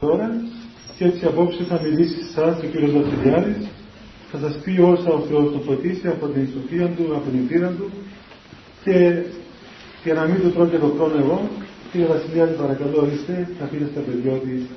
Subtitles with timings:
[0.00, 0.30] τώρα
[0.96, 3.66] και έτσι απόψε θα μιλήσει σας ο κύριος Βασιλιάδης
[4.30, 7.68] θα σας πει όσα ο Θεός τον φωτίσει από την σοφία του, από την πείρα
[7.68, 7.90] του.
[8.84, 9.22] Και
[10.04, 11.48] για να μην του τρώω και το χρόνο εγώ
[11.92, 14.68] κύριε Βασιλιάδη παρακαλώ ορίστε να πείτε στα παιδιά ότι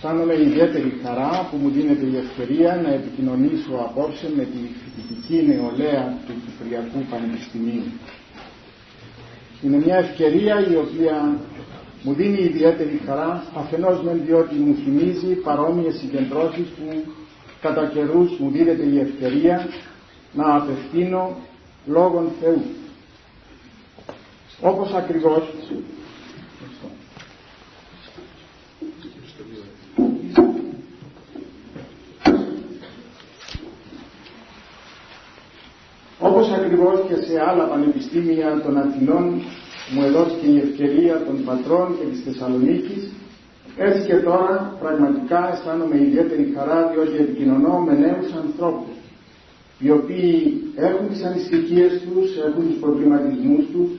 [0.00, 6.18] αισθάνομαι ιδιαίτερη χαρά που μου δίνεται η ευκαιρία να επικοινωνήσω απόψε με τη φοιτητική νεολαία
[6.26, 7.82] του Κυπριακού Πανεπιστημίου.
[9.62, 11.38] Είναι μια ευκαιρία η οποία
[12.02, 17.04] μου δίνει ιδιαίτερη χαρά αφενός με διότι μου θυμίζει παρόμοιες συγκεντρώσεις που
[17.60, 19.68] κατά καιρούς μου δίνεται η ευκαιρία
[20.32, 21.36] να απευθύνω
[21.86, 22.62] λόγων Θεού.
[24.60, 25.42] Όπως ακριβώς
[36.20, 39.24] Όπως ακριβώς και σε άλλα πανεπιστήμια των Αθηνών
[39.92, 43.02] μου έδωσε η ευκαιρία των πατρών και της Θεσσαλονίκης,
[43.76, 48.96] έτσι και τώρα πραγματικά αισθάνομαι ιδιαίτερη χαρά διότι επικοινωνώ με νέους ανθρώπους
[49.78, 53.90] οι οποίοι έχουν τις ανησυχίες τους, έχουν τους προβληματισμούς τους,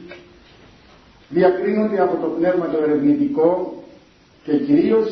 [1.29, 3.83] διακρίνονται από το πνεύμα το ερευνητικό
[4.43, 5.07] και κυρίως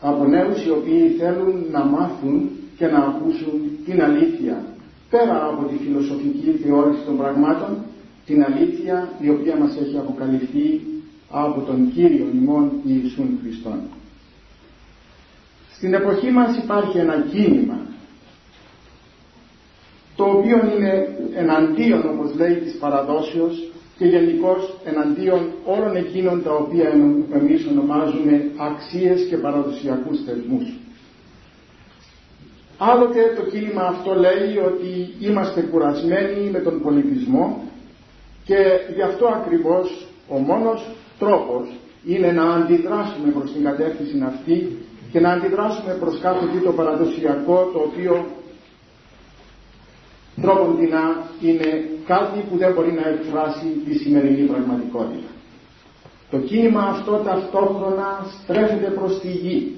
[0.00, 4.71] από νέους οι οποίοι θέλουν να μάθουν και να ακούσουν την αλήθεια
[5.14, 7.76] πέρα από τη φιλοσοφική θεώρηση των πραγμάτων
[8.26, 10.80] την αλήθεια η οποία μας έχει αποκαλυφθεί
[11.30, 13.80] από τον Κύριο ημών Ιησούν Χριστόν.
[15.76, 17.78] Στην εποχή μας υπάρχει ένα κίνημα
[20.16, 26.88] το οποίο είναι εναντίον όπως λέει της παραδόσεως και γενικώς εναντίον όλων εκείνων τα οποία
[27.32, 30.81] εμείς ονομάζουμε αξίες και παραδοσιακούς θεσμούς.
[32.90, 37.62] Άλλοτε το κίνημα αυτό λέει ότι είμαστε κουρασμένοι με τον πολιτισμό
[38.44, 38.56] και
[38.94, 41.68] γι' αυτό ακριβώς ο μόνος τρόπος
[42.04, 44.78] είναι να αντιδράσουμε προς την κατεύθυνση αυτή
[45.12, 48.26] και να αντιδράσουμε προς κάθε τι το παραδοσιακό το οποίο
[50.42, 55.30] τρόποντινα είναι κάτι που δεν μπορεί να εκφράσει τη σημερινή πραγματικότητα.
[56.30, 59.76] Το κίνημα αυτό ταυτόχρονα στρέφεται προς τη γη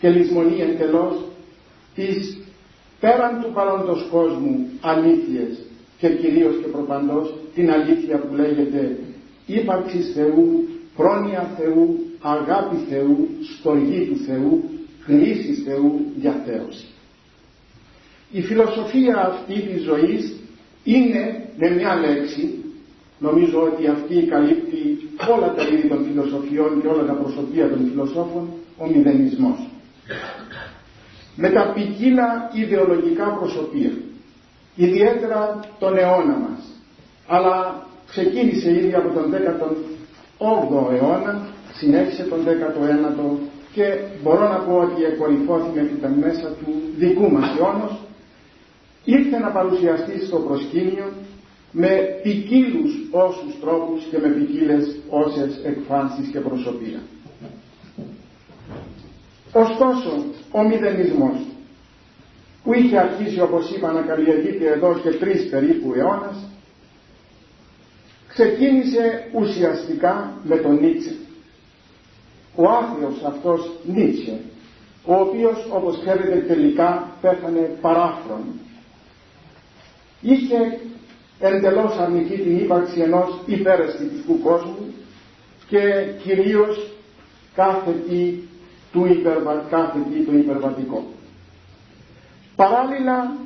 [0.00, 1.14] και λησμονεί εντελώς
[1.94, 2.38] τις
[3.04, 5.58] πέραν του παρόντος κόσμου αλήθειες
[5.98, 8.98] και κυρίως και προπαντός την αλήθεια που λέγεται
[9.46, 13.28] ύπαρξη Θεού, πρόνοια Θεού, αγάπη Θεού,
[13.58, 14.64] στοργή του Θεού,
[15.00, 16.86] χρήση Θεού για θέωση.
[18.30, 20.34] Η φιλοσοφία αυτή της ζωής
[20.84, 22.64] είναι με μια λέξη,
[23.18, 28.48] νομίζω ότι αυτή καλύπτει όλα τα είδη των φιλοσοφιών και όλα τα προσωπία των φιλοσόφων,
[28.78, 29.58] ο μηδενισμός
[31.36, 33.92] με τα ποικίλα ιδεολογικά προσωπία,
[34.74, 36.60] ιδιαίτερα τον αιώνα μας,
[37.26, 43.38] αλλά ξεκίνησε ήδη από τον 18ο αιώνα, συνέχισε τον 19ο
[43.72, 48.00] και μπορώ να πω ότι εκορυφώθηκε μέχρι τα μέσα του δικού μας αιώνος,
[49.04, 51.12] ήρθε να παρουσιαστεί στο προσκήνιο
[51.72, 57.00] με ποικίλους όσους τρόπους και με ποικίλες όσες εκφάνσεις και προσωπία.
[59.56, 61.36] Ωστόσο, ο μηδενισμός
[62.64, 66.36] που είχε αρχίσει όπως είπα να καλλιεργείται εδώ και τρεις περίπου αιώνας
[68.28, 71.14] ξεκίνησε ουσιαστικά με τον Νίτσε.
[72.56, 74.40] Ο άθεος αυτός Νίτσε,
[75.04, 78.44] ο οποίος όπως ξέρετε τελικά πέθανε παράφρον,
[80.20, 80.78] είχε
[81.40, 84.94] εντελώς αρνηθεί την ύπαρξη ενός υπεραισθητικού κόσμου
[85.68, 85.80] και
[86.22, 86.90] κυρίως
[87.54, 88.34] κάθε τι
[88.94, 89.64] του υπερβα...
[89.70, 91.04] κάθε τι το υπερβατικό.
[92.56, 93.36] Παράλληλα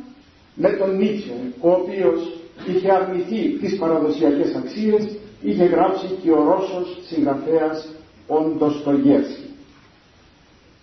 [0.54, 6.98] με τον Νίτσε, ο οποίος είχε αρνηθεί τις παραδοσιακές αξίες, είχε γράψει και ο Ρώσος
[7.06, 7.88] συγγραφέας
[8.26, 9.42] ο Ντοστογεύσκη.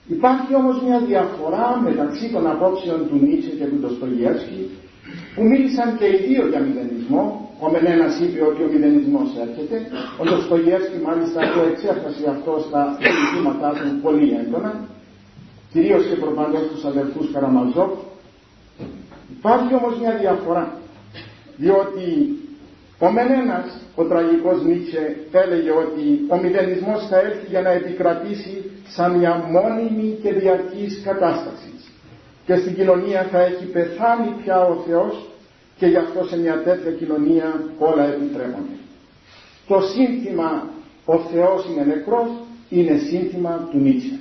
[0.08, 4.70] Υπάρχει όμως μια διαφορά μεταξύ των απόψεων του Νίτσε και του Ντοστογεύσκη
[5.36, 9.78] που μίλησαν και οι δύο για μηδενισμό ο Μενένας είπε ότι ο μηδενισμός έρχεται.
[10.20, 12.82] Ο Ντοστογεύσκη μάλιστα το εξέφρασε αυτό στα
[13.22, 14.74] ζητήματά του πολύ έντονα,
[15.72, 17.94] κυρίως και προπαντός τους αδερφούς Καραμαζόκ.
[19.38, 20.66] Υπάρχει όμως μια διαφορά,
[21.58, 22.08] διότι
[23.00, 26.04] ο Μενένας, ο τραγικός Νίτσε, έλεγε ότι
[26.34, 31.70] ο μηδενισμός θα έρθει για να επικρατήσει σαν μια μόνιμη και διαρκής κατάσταση
[32.46, 35.30] και στην κοινωνία θα έχει πεθάνει πια ο Θεός
[35.78, 38.76] και γι' αυτό σε μια τέτοια κοινωνία όλα επιτρέπονται.
[39.68, 40.70] Το σύνθημα
[41.06, 42.30] ο Θεός είναι νεκρός
[42.70, 44.20] είναι σύνθημα του Νίτσε.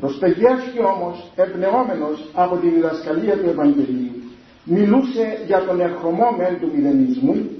[0.00, 4.22] Ο Στεγεύσκη όμως, εμπνεόμενος από τη διδασκαλία του Ευαγγελίου,
[4.64, 7.50] μιλούσε για τον ερχομό μεν του μηδενισμού,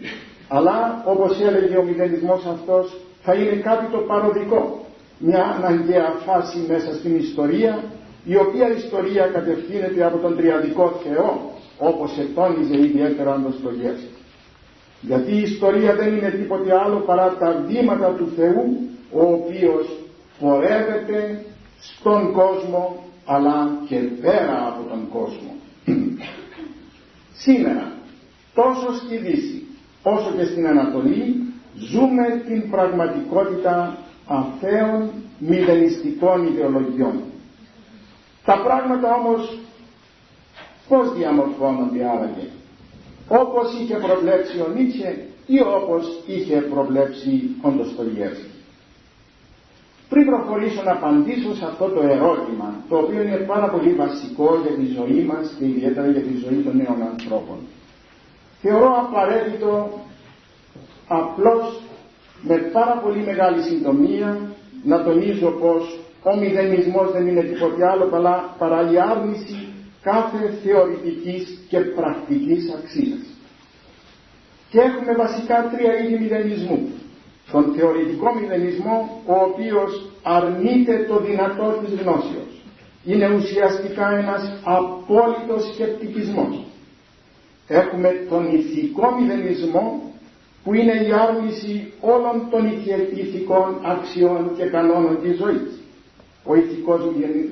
[0.49, 4.87] αλλά όπως έλεγε ο μηδενισμός αυτός, θα είναι κάτι το παροδικό,
[5.19, 7.85] μια αναγκαία φάση μέσα στην ιστορία,
[8.25, 11.52] η οποία ιστορία κατευθύνεται από τον τριαδικό Θεό,
[11.83, 14.23] όπως ετώνιζε ιδιαίτερα ο Στογεύσκη.
[15.01, 19.87] Γιατί η ιστορία δεν είναι τίποτε άλλο παρά τα βήματα του Θεού, ο οποίος
[20.41, 21.45] πορεύεται
[21.81, 25.55] στον κόσμο αλλά και πέρα από τον κόσμο.
[27.35, 27.93] Σήμερα,
[28.55, 29.67] τόσο στη Δύση
[30.03, 37.23] όσο και στην Ανατολή, ζούμε την πραγματικότητα αθέων μηδενιστικών ιδεολογιών.
[38.45, 39.59] Τα πράγματα όμως
[40.93, 42.47] πώς διαμορφώνονται άραγε.
[43.29, 45.11] Όπως είχε προβλέψει ο Νίτσε
[45.47, 48.51] ή όπως είχε προβλέψει ο Ντοστογεύσκη.
[50.09, 54.75] Πριν προχωρήσω να απαντήσω σε αυτό το ερώτημα, το οποίο είναι πάρα πολύ βασικό για
[54.81, 57.59] τη ζωή μας και ιδιαίτερα για τη ζωή των νέων ανθρώπων,
[58.63, 59.71] θεωρώ απαραίτητο
[61.09, 61.81] απλώς
[62.43, 64.39] με πάρα πολύ μεγάλη συντομία
[64.85, 68.05] να τονίζω πως ο μηδενισμός δεν είναι τίποτε άλλο
[68.59, 69.72] παρά η άρνηση
[70.03, 73.21] κάθε θεωρητικής και πρακτικής αξίας.
[74.71, 76.89] Και έχουμε βασικά τρία είδη μηδενισμού
[77.53, 82.53] τον θεωρητικό μηδενισμό ο οποίος αρνείται το δυνατό της γνώσεως.
[83.05, 86.65] Είναι ουσιαστικά ένας απόλυτος σκεπτικισμός.
[87.69, 90.13] Έχουμε τον ηθικό μηδενισμό
[90.65, 92.67] που είναι η άρνηση όλων των
[93.17, 95.81] ηθικών αξιών και κανόνων της ζωής.
[96.45, 97.01] Ο ηθικός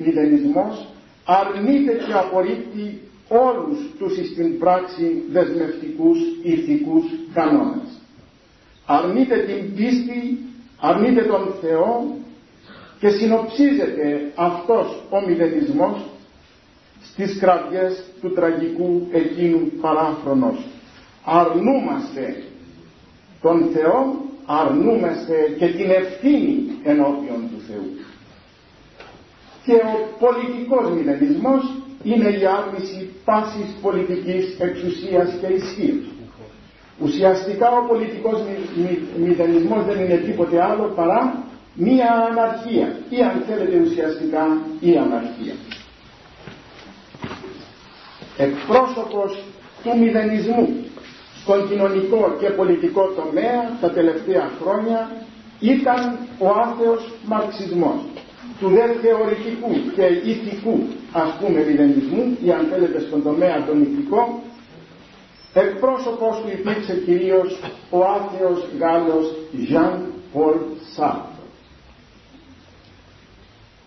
[0.05, 0.87] μηδενισμός
[1.25, 7.03] αρνείται και απορρίπτει όλους τους στην πράξη δεσμευτικούς ηθικούς
[7.33, 8.01] κανόνες
[8.85, 10.37] αρνείται την πίστη,
[10.79, 12.17] αρνείται τον Θεό
[12.99, 16.05] και συνοψίζεται αυτός ο μηδενισμός
[17.03, 20.65] στις κραυγές του τραγικού εκείνου παράφρονος.
[21.25, 22.43] Αρνούμαστε
[23.41, 27.89] τον Θεό, αρνούμαστε και την ευθύνη ενώπιον του Θεού.
[29.65, 31.63] Και ο πολιτικός μηδενισμός
[32.03, 35.95] είναι η άρνηση πάσης πολιτικής εξουσίας και ισχύω.
[37.03, 38.41] Ουσιαστικά ο πολιτικός
[39.17, 41.43] μηδενισμός δεν είναι τίποτε άλλο παρά
[41.73, 45.53] μία αναρχία ή αν θέλετε ουσιαστικά η αναρχία.
[48.37, 49.43] Εκπρόσωπος
[49.83, 50.85] του μηδενισμού
[51.41, 55.11] στον κοινωνικό και πολιτικό τομέα τα τελευταία χρόνια
[55.59, 57.99] ήταν ο άθεος μαρξισμός
[58.61, 60.79] του δε θεωρητικού και ηθικού
[61.13, 64.27] ας πούμε μηδενισμού ή αν θέλετε στον τομέα των ηθικών
[65.53, 67.59] Εκπρόσωπος του υπήρξε κυρίως
[67.89, 69.35] ο άθεος Γάλλος
[69.69, 69.93] Jean
[70.33, 70.57] Paul
[70.95, 71.41] Sartre.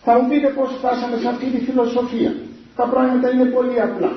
[0.03, 2.35] Θα μου πείτε πώς φτάσαμε σε αυτή τη φιλοσοφία.
[2.77, 4.13] Τα πράγματα είναι πολύ απλά.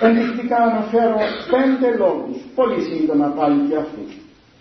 [0.00, 1.16] Ενδεικτικά αναφέρω
[1.50, 4.18] πέντε λόγους, πολύ σύντομα πάλι και αυτούς.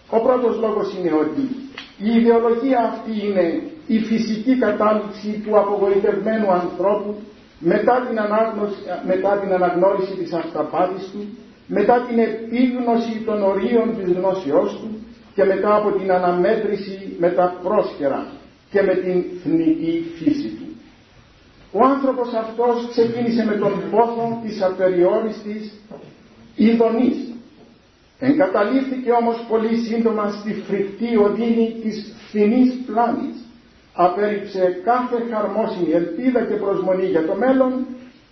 [0.10, 1.63] Ο πρώτος λόγος είναι ότι
[1.98, 7.16] η ιδεολογία αυτή είναι η φυσική κατάληξη του απογοητευμένου ανθρώπου
[7.60, 11.38] μετά την, ανάγνωση, μετά την αναγνώριση της αυταπάτης του,
[11.68, 14.90] μετά την επίγνωση των ορίων της γνώσεώς του
[15.36, 18.26] και μετά από την αναμέτρηση με τα πρόσχερα
[18.72, 20.68] και με την θνητή φύση του.
[21.72, 25.74] Ο άνθρωπος αυτός ξεκίνησε με τον πόθο της απεριόριστης
[26.56, 27.33] ειδονής.
[28.30, 33.36] Εγκαταλείφθηκε όμως πολύ σύντομα στη φρικτή οδύνη της φθηνής πλάνης
[33.94, 37.86] απέριψε κάθε χαρμόσυνη ελπίδα και προσμονή για το μέλλον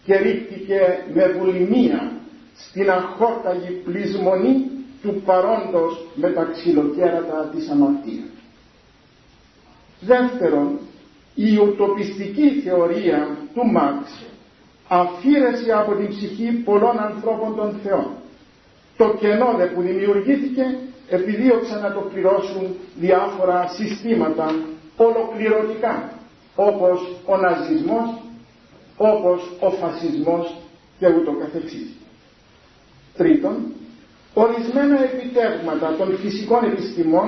[0.06, 2.12] και ρίχτηκε με βουλημία
[2.56, 4.70] στην αχόρταγη πλεισμονή
[5.02, 8.30] του παρόντος με τα ξυλοκέρατα της αμαρτίας.
[10.00, 10.80] Δεύτερον,
[11.36, 14.26] η ουτοπιστική θεωρία του Μάρξ
[14.88, 18.21] αφήρεσε από την ψυχή πολλών ανθρώπων των θεών.
[19.02, 20.78] Το κενό δε που δημιουργήθηκε
[21.10, 24.56] επιδίωξαν να το πληρώσουν διάφορα συστήματα
[24.96, 26.10] ολοκληρωτικά
[26.56, 28.10] όπως ο ναζισμός,
[28.98, 30.56] όπως ο φασισμός
[31.00, 31.90] και ούτω καθεξής.
[33.18, 33.56] Τρίτον,
[34.34, 37.28] ορισμένα επιτεύγματα των φυσικών επιστημών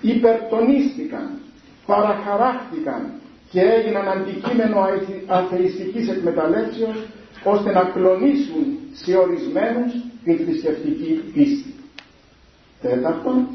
[0.00, 1.38] υπερτονίστηκαν,
[1.86, 3.10] παραχαράχτηκαν
[3.50, 4.78] και έγιναν αντικείμενο
[5.26, 6.96] αθειστικής εκμεταλλεύσεως
[7.44, 9.92] ώστε να κλονίσουν σε ορισμένους
[10.24, 11.74] την θρησκευτική πίστη.
[12.82, 13.46] Τέταρτον,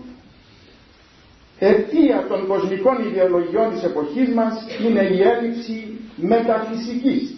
[1.59, 4.53] αιτία των κοσμικών ιδεολογιών της εποχής μας
[4.85, 7.35] είναι η έλλειψη μεταφυσικής.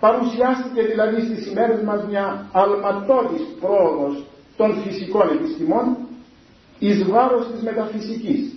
[0.00, 4.24] Παρουσιάστηκε δηλαδή στις ημέρες μας μια αλματώδης πρόοδος
[4.56, 5.96] των φυσικών επιστημών
[6.78, 8.52] εις βάρος της μεταφυσικής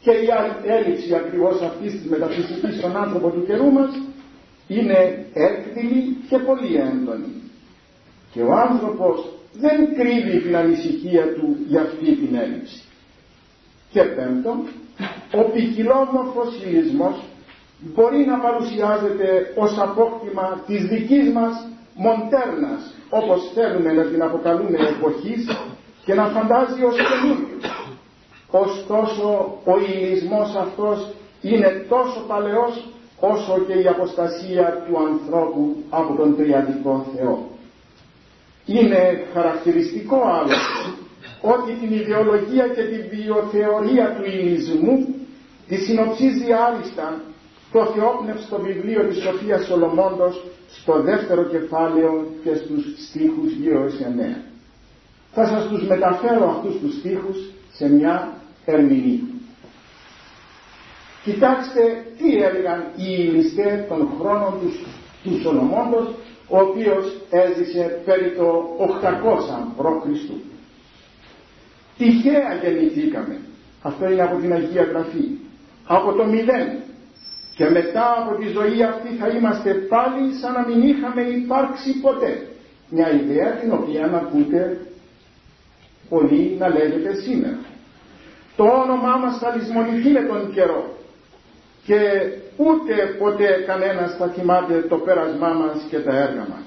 [0.00, 0.26] και η
[0.66, 3.90] έλλειψη ακριβώς αυτής της μεταφυσικής στον άνθρωπο του καιρού μας
[4.74, 7.32] είναι έκδηλη και πολύ έντονη.
[8.32, 9.16] Και ο άνθρωπος
[9.52, 12.82] δεν κρύβει την ανησυχία του για αυτή την έλλειψη.
[13.92, 14.58] Και πέμπτον,
[15.34, 17.16] ο ποικιλόμορφος χιλισμός
[17.80, 25.42] μπορεί να παρουσιάζεται ως απόκτημα της δικής μας μοντέρνας, όπως θέλουμε να την αποκαλούμε εποχής
[26.04, 27.58] και να φαντάζει ως καινούριο.
[28.50, 32.88] Ωστόσο ο ηλισμός αυτός είναι τόσο παλαιός
[33.20, 37.48] όσο και η αποστασία του ανθρώπου από τον τριαδικό Θεό.
[38.66, 40.56] Είναι χαρακτηριστικό άλλο
[41.40, 45.14] ότι την ιδεολογία και την βιοθεωρία του ηλισμού
[45.68, 47.20] τη συνοψίζει άριστα
[47.72, 53.90] το θεόπνευστο βιβλίο της Σοφίας Σολομώντος στο δεύτερο κεφάλαιο και στους στίχους 2
[54.36, 54.42] 9.
[55.32, 58.32] Θα σας τους μεταφέρω αυτούς τους στίχους σε μια
[58.64, 59.29] ερμηνεία.
[61.24, 64.84] Κοιτάξτε τι έλεγαν οι ληστέ των χρόνων τους,
[65.22, 66.14] του Σολομώντος,
[66.48, 68.86] ο οποίος έζησε περί το 800
[69.76, 70.30] π.Χ.
[71.98, 73.40] Τυχαία γεννηθήκαμε.
[73.82, 75.24] Αυτό είναι από την Αγία Γραφή.
[75.86, 76.68] Από το μηδέν.
[77.56, 82.46] Και μετά από τη ζωή αυτή θα είμαστε πάλι σαν να μην είχαμε υπάρξει ποτέ.
[82.88, 84.86] Μια ιδέα την οποία να ακούτε
[86.08, 87.58] πολύ να λέγεται σήμερα.
[88.56, 90.99] Το όνομά μας θα λησμονηθεί με τον καιρό
[91.84, 91.98] και
[92.56, 96.64] ούτε ποτέ κανένας θα θυμάται το πέρασμά μας και τα έργα μας.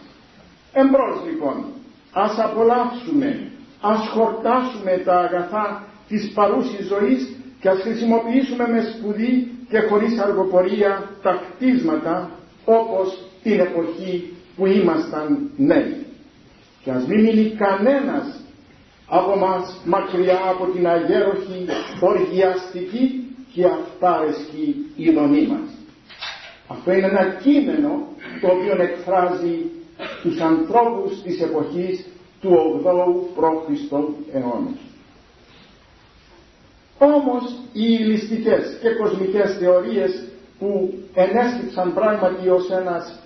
[0.74, 1.66] Εμπρός λοιπόν,
[2.12, 3.52] ας απολαύσουμε,
[3.82, 11.10] ας χορτάσουμε τα αγαθά της παρούσης ζωής και ας χρησιμοποιήσουμε με σπουδή και χωρίς αργοπορία
[11.22, 12.30] τα κτίσματα
[12.66, 16.06] όπως την εποχή που ήμασταν νέοι.
[16.84, 18.42] Και ας μην μείνει κανένας
[19.08, 21.66] από μας μακριά από την αγέροχη
[22.00, 23.23] οργιαστική
[23.54, 25.70] και αυτάρεσκη ειδονή μας.
[26.68, 28.08] Αυτό είναι ένα κείμενο
[28.42, 29.66] το οποίο εκφράζει
[30.22, 32.06] τους ανθρώπους της εποχής
[32.42, 33.92] του 8ου π.Χ.
[34.34, 34.72] αιώνα.
[36.98, 40.28] Όμως οι ληστικές και κοσμικές θεωρίες
[40.60, 43.20] που ενέστηξαν πράγματι ως ένας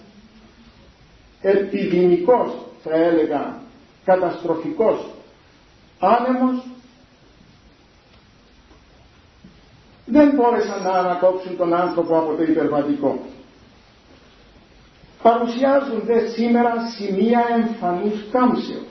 [1.41, 2.53] επιδημικός
[2.83, 3.61] θα έλεγα
[4.05, 5.05] καταστροφικός
[5.99, 6.65] άνεμος
[10.15, 13.19] δεν μπόρεσαν να ανακόψουν τον άνθρωπο από το υπερβατικό.
[15.23, 18.87] Παρουσιάζουν δε σήμερα σημεία εμφανούς κάμψεως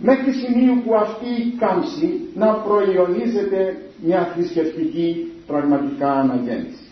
[0.00, 6.88] μέχρι σημείου που αυτή η κάμψη να προϊονίζεται μια θρησκευτική πραγματικά αναγέννηση.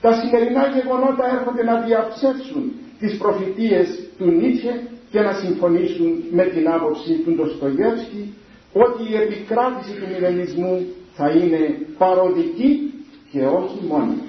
[0.00, 3.86] Τα σημερινά γεγονότα έρχονται να διαψεύσουν τις προφητείες
[4.18, 8.34] του Νίτσε και να συμφωνήσουν με την άποψη του Ντοστογεύσκη
[8.72, 10.86] ότι η επικράτηση του μηδενισμού
[11.18, 12.94] θα είναι παροδική
[13.32, 14.22] και όχι μόνη.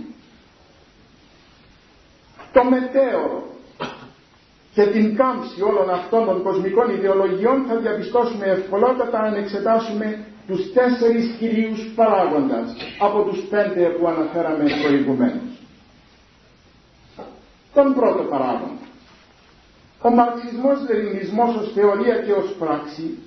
[2.54, 3.44] Το μετέωρο
[4.74, 11.36] και την κάμψη όλων αυτών των κοσμικών ιδεολογιών θα διαπιστώσουμε ευκολότατα αν εξετάσουμε τους τέσσερις
[11.40, 15.50] κυρίους παράγοντας από τους πέντε που αναφέραμε προηγουμένως.
[17.74, 18.78] Τον πρώτο παράγοντα.
[20.02, 23.18] Ο μαρξισμός λενινισμός ως θεωρία και ως πράξη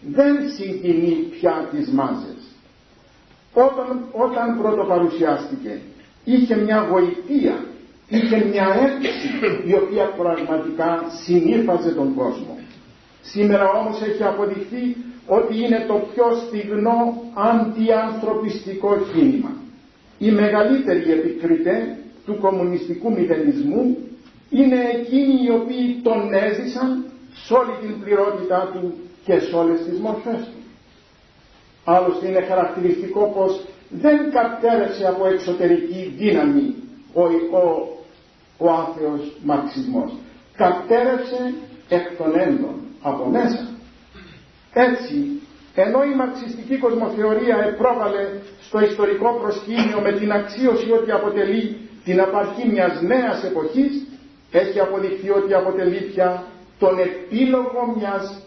[0.00, 2.41] δεν συγκινεί πια τις μάζες.
[3.52, 5.78] Όταν, όταν πρώτο παρουσιάστηκε
[6.24, 7.64] είχε μια βοηθεία
[8.16, 9.28] είχε μια έκθεση
[9.70, 12.58] η οποία πραγματικά συνήφαζε τον κόσμο.
[13.22, 19.52] Σήμερα όμως έχει αποδειχθεί ότι είναι το πιο στιγνό αντιανθρωπιστικό κίνημα.
[20.18, 23.96] Οι μεγαλύτεροι επικριτέ του κομμουνιστικού μηδενισμού
[24.50, 27.04] είναι εκείνοι οι οποίοι τον έζησαν
[27.44, 28.94] σε όλη την πληρότητά του
[29.24, 30.61] και σε όλες τις μορφές του.
[31.84, 36.74] Άλλωστε είναι χαρακτηριστικό πως δεν κατέρευσε από εξωτερική δύναμη
[37.12, 37.88] ο, ο,
[38.58, 40.12] ο άθεος μαρξισμός.
[40.56, 41.54] Κατέρευσε
[41.88, 43.68] εκ των έντων, από μέσα.
[44.72, 45.40] Έτσι,
[45.74, 48.28] ενώ η μαρξιστική κοσμοθεωρία επρόβαλε
[48.66, 54.06] στο ιστορικό προσκήνιο με την αξίωση ότι αποτελεί την απαρχή μιας νέας εποχής,
[54.50, 56.44] έχει αποδειχθεί ότι αποτελεί πια
[56.78, 58.42] τον επίλογο μιας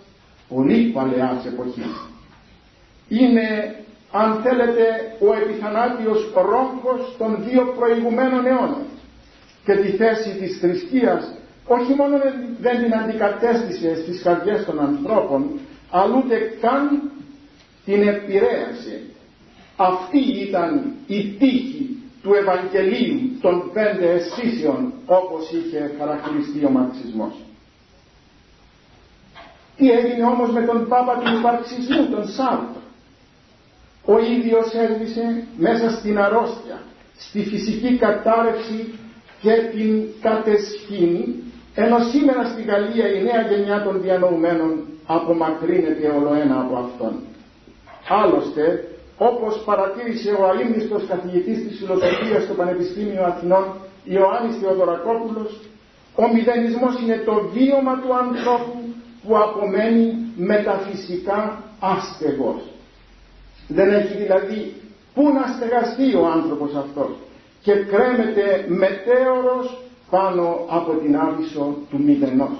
[0.50, 2.10] πολύ παλαιάς εποχής.
[3.07, 3.75] Είναι,
[4.12, 8.85] αν θέλετε, ο επιθανάτιος ρόχος των δύο προηγουμένων αιώνων
[9.65, 11.33] και τη θέση της θρησκείας
[11.67, 12.17] όχι μόνο
[12.62, 15.59] δεν την αντικατέστησε στις καρδιές των ανθρώπων,
[15.91, 17.12] αλλά ούτε καν
[17.85, 19.01] την επηρέασε.
[19.75, 27.33] Αυτή ήταν η τύχη του Ευαγγελίου των πέντε αισθήσεων όπως είχε χαρακτηριστεί ο μαρξισμός.
[29.77, 32.75] Τι έγινε όμως με τον Πάπα του Μαρξισμού, τον Σάρτ.
[34.05, 36.81] Ο ίδιος έσβησε μέσα στην αρρώστια,
[37.17, 38.93] στη φυσική κατάρρευση
[39.41, 41.43] και την κατεσχήνη,
[41.75, 47.13] ενώ σήμερα στη Γαλλία η νέα γενιά των διανοουμένων απομακρύνεται ολοένα από αυτόν.
[48.09, 53.65] Άλλωστε, όπως παρατήρησε ο αείμνηστος καθηγητής της φιλοσοφίας στο Πανεπιστήμιο Αθηνών,
[54.03, 55.62] Ιωάννης Θεοδωρακόπουλος,
[56.15, 58.79] ο μηδενισμός είναι το βίωμα του ανθρώπου
[59.24, 62.75] που απομένει μεταφυσικά άστεγος.
[63.67, 64.74] Δεν έχει δηλαδή
[65.13, 67.10] πού να στεγαστεί ο άνθρωπος αυτός
[67.62, 69.77] και κρέμεται μετέωρος
[70.10, 72.57] πάνω από την άβυσο του μηδενός.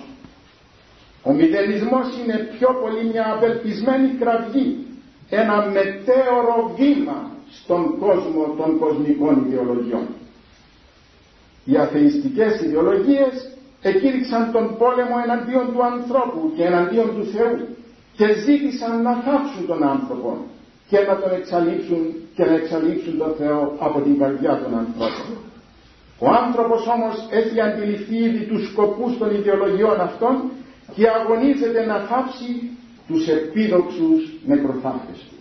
[1.24, 4.86] Ο μηδενισμός είναι πιο πολύ μια απελπισμένη κραυγή,
[5.30, 10.08] ένα μετέωρο βήμα στον κόσμο των κοσμικών ιδεολογιών.
[11.66, 13.34] Οι αθεϊστικές ιδεολογίες
[13.82, 17.68] εκήρυξαν τον πόλεμο εναντίον του ανθρώπου και εναντίον του Θεού
[18.18, 20.38] και ζήτησαν να θάψουν τον άνθρωπο
[20.90, 25.38] και να τον εξαλείψουν και να εξαλείψουν τον Θεό από την καρδιά των ανθρώπων.
[26.20, 30.52] Ο άνθρωπος όμως έχει αντιληφθεί ήδη τους σκοπούς των ιδεολογιών αυτών
[30.96, 32.70] και αγωνίζεται να θάψει
[33.08, 35.36] τους επίδοξους νεκροθάφτες του.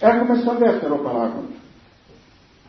[0.00, 1.58] Έχουμε στο δεύτερο παράγοντα.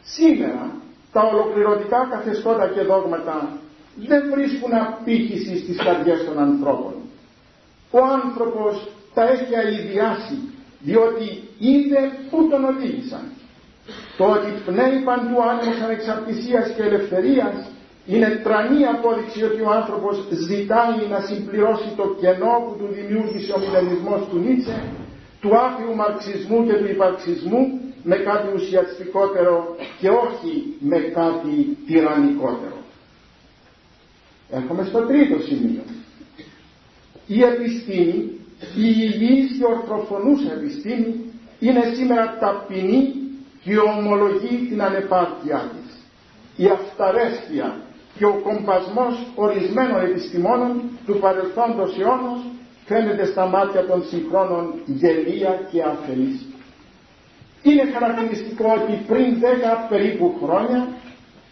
[0.04, 0.72] Σήμερα
[1.12, 3.58] τα ολοκληρωτικά καθεστώτα και δόγματα
[3.96, 6.94] δεν βρίσκουν απήχηση στις καρδιές των ανθρώπων.
[7.92, 10.51] Ο άνθρωπος τα έχει αειδιάσει
[10.82, 11.28] διότι
[11.60, 13.24] είδε πού τον οδήγησαν.
[14.18, 17.56] Το ότι πνέει παντού άνεμος ανεξαρτησίας και ελευθερίας
[18.06, 23.60] είναι τρανή απόδειξη ότι ο άνθρωπος ζητάει να συμπληρώσει το κενό που του δημιούργησε ο
[23.60, 24.84] μηδενισμός του Νίτσε,
[25.42, 32.78] του άφιου μαρξισμού και του υπαρξισμού με κάτι ουσιαστικότερο και όχι με κάτι τυραννικότερο.
[34.50, 35.84] Έρχομαι στο τρίτο σημείο.
[37.28, 38.41] Η επιστήμη,
[38.76, 41.16] η υγιής και ορθοφωνούσα επιστήμη
[41.60, 43.14] είναι σήμερα ταπεινή
[43.64, 45.92] και ομολογεί την ανεπάρκειά της.
[46.56, 47.76] Η αυταρέσκεια
[48.18, 52.40] και ο κομπασμός ορισμένων επιστημόνων του παρελθόντος αιώνος
[52.86, 56.46] φαίνεται στα μάτια των συγχρόνων γελία και αφελής.
[57.64, 60.88] Είναι χαρακτηριστικό ότι πριν 10 περίπου χρόνια,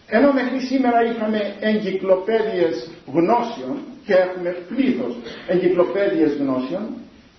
[0.06, 5.14] ενώ μέχρι σήμερα είχαμε εγκυκλοπαίδειες γνώσεων και έχουμε πλήθος
[5.48, 6.84] εγκυκλοπαίδειες γνώσεων,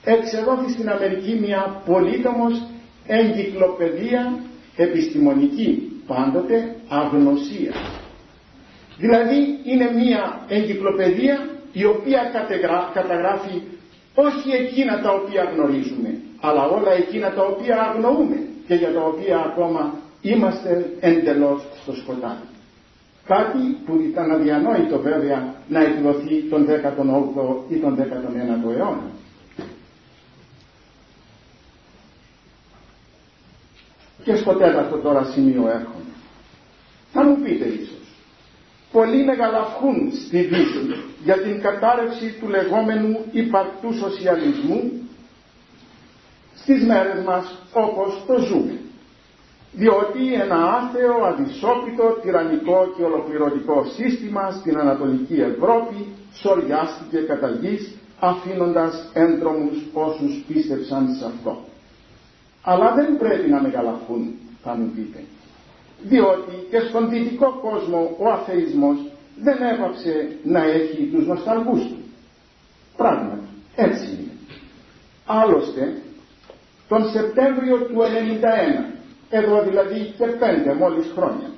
[0.04, 2.64] εξεδόθη στην Αμερική μια πολύτομος
[3.08, 4.40] εγκυκλοπαιδεία
[4.76, 7.74] επιστημονική, πάντοτε αγνωσία.
[8.98, 12.22] Δηλαδή είναι μια εγκυκλοπαιδεία η οποία
[12.94, 13.62] καταγράφει
[14.16, 19.38] όχι εκείνα τα οποία γνωρίζουμε, αλλά όλα εκείνα τα οποία αγνοούμε και για τα οποία
[19.38, 22.46] ακόμα είμαστε εντελώς στο σκοτάδι.
[23.26, 29.10] Κάτι που ήταν αδιανόητο βέβαια να εκδοθεί τον 18ο ή τον 19ο αιώνα.
[34.24, 36.12] Και στο τέταρτο τώρα σημείο έρχομαι.
[37.14, 38.08] Θα μου πείτε ίσως,
[38.92, 44.92] πολλοί μεγαλαυχούν στη Δύση για την κατάρρευση του λεγόμενου υπαρτού σοσιαλισμού
[46.56, 48.80] στις μέρες μας όπως το ζούμε.
[49.74, 59.10] Διότι ένα άθεο, αδυσόπιτο, τυραννικό και ολοκληρωτικό σύστημα στην Ανατολική Ευρώπη σοριάστηκε κατά γης αφήνοντας
[59.14, 61.64] έντρομους όσους πίστεψαν σε αυτό.
[62.64, 65.24] Αλλά δεν πρέπει να μεγαλαφούν, θα μου πείτε.
[66.04, 68.98] Διότι και στον δυτικό κόσμο ο αθεισμός
[69.38, 71.98] δεν έπαψε να έχει τους νοσταλγούς του.
[72.98, 74.32] Πράγματι, έτσι είναι.
[75.26, 76.02] Άλλωστε,
[76.88, 78.94] τον Σεπτέμβριο του 1991,
[79.30, 81.50] εδώ δηλαδή και πέντε μόλις χρόνια,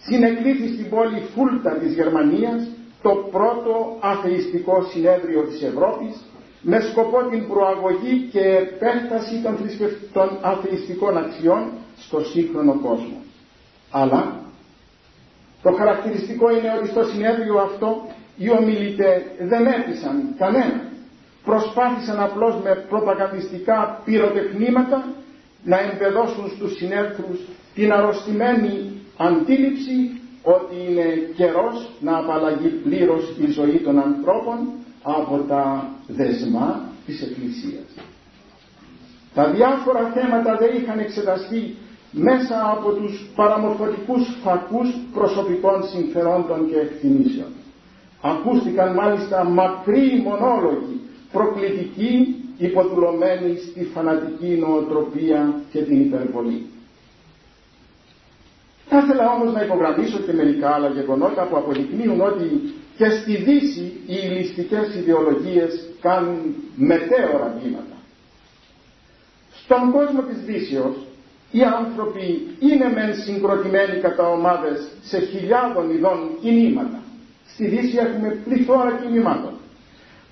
[0.00, 2.68] συνεκλήθη στην πόλη Φούλτα της Γερμανίας
[3.02, 6.24] το πρώτο αθειστικό συνέδριο της Ευρώπης
[6.68, 9.56] με σκοπό την προαγωγή και επέκταση των,
[10.12, 11.62] των αθειστικών αξιών
[11.98, 13.18] στο σύγχρονο κόσμο.
[13.90, 14.40] Αλλά
[15.62, 20.80] το χαρακτηριστικό είναι ότι στο συνέδριο αυτό οι ομιλητές δεν έπεισαν κανένα
[21.44, 25.04] προσπάθησαν απλώς με προπαγανδιστικά πυροτεχνήματα
[25.64, 27.38] να εμπεδώσουν στους συνέρθους
[27.74, 31.04] την αρρωστημένη αντίληψη ότι είναι
[31.36, 34.58] καιρός να απαλλαγεί πλήρως η ζωή των ανθρώπων
[35.06, 37.88] από τα δεσμά της Εκκλησίας.
[39.34, 41.76] Τα διάφορα θέματα δεν είχαν εξεταστεί
[42.10, 47.48] μέσα από τους παραμορφωτικούς φακούς προσωπικών συμφερόντων και εκτιμήσεων.
[48.20, 51.00] Ακούστηκαν μάλιστα μακρύ μονόλογοι
[51.32, 56.66] προκλητική υποδουλωμένη στη φανατική νοοτροπία και την υπερβολή.
[58.88, 63.92] Θα ήθελα όμως να υπογραμμίσω και μερικά άλλα γεγονότα που αποδεικνύουν ότι και στη Δύση
[64.06, 67.96] οι ληστικές ιδεολογίες κάνουν μετέωρα βήματα.
[69.64, 70.96] Στον κόσμο της Δύσεως
[71.50, 77.02] οι άνθρωποι είναι μεν συγκροτημένοι κατά ομάδες σε χιλιάδων ειδών κινήματα.
[77.52, 79.52] Στη Δύση έχουμε πληθώρα κινημάτων.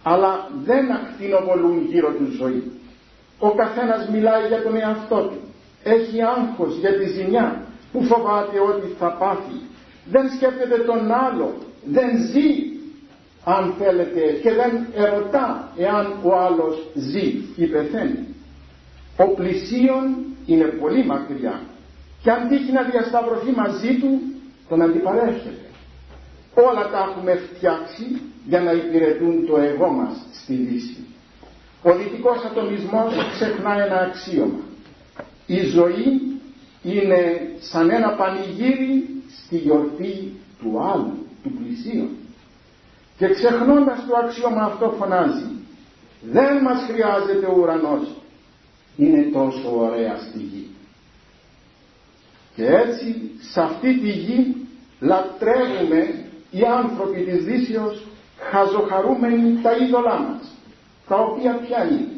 [0.03, 2.72] Αλλά δεν ακτινοβολούν γύρω τους ζωή.
[3.38, 5.40] Ο καθένας μιλάει για τον εαυτό του.
[5.83, 9.61] Έχει άγχος για τη ζημιά που φοβάται ότι θα πάθει.
[10.11, 11.55] Δεν σκέφτεται τον άλλο.
[11.85, 12.73] Δεν ζει
[13.44, 18.27] αν θέλετε και δεν ερωτά εάν ο άλλος ζει ή πεθαίνει.
[19.16, 20.16] Ο πλησίον
[20.47, 21.61] είναι πολύ μακριά
[22.23, 24.20] και αν τύχει να διασταυρωθεί μαζί του
[24.68, 25.64] τον αντιπαρέρχεται.
[26.55, 31.05] Όλα τα έχουμε φτιάξει για να υπηρετούν το εγώ μας στη Δύση.
[31.83, 34.61] Ο δυτικός ατομισμός ξεχνά ένα αξίωμα.
[35.47, 36.38] Η ζωή
[36.83, 42.09] είναι σαν ένα πανηγύρι στη γιορτή του άλλου, του πλησίου.
[43.19, 45.47] Και ξεχνώντας το αξίωμα αυτό φωνάζει
[46.23, 48.15] δεν μας χρειάζεται ο ουρανός.
[48.97, 50.75] Είναι τόσο ωραία στη γη
[52.55, 54.57] και έτσι σε αυτή τη γη
[55.01, 58.07] λατρεύουμε οι άνθρωποι της Δύσεως
[58.39, 60.55] χαζοχαρούμενοι τα είδωλά μας
[61.09, 62.09] τα οποία ποια είναι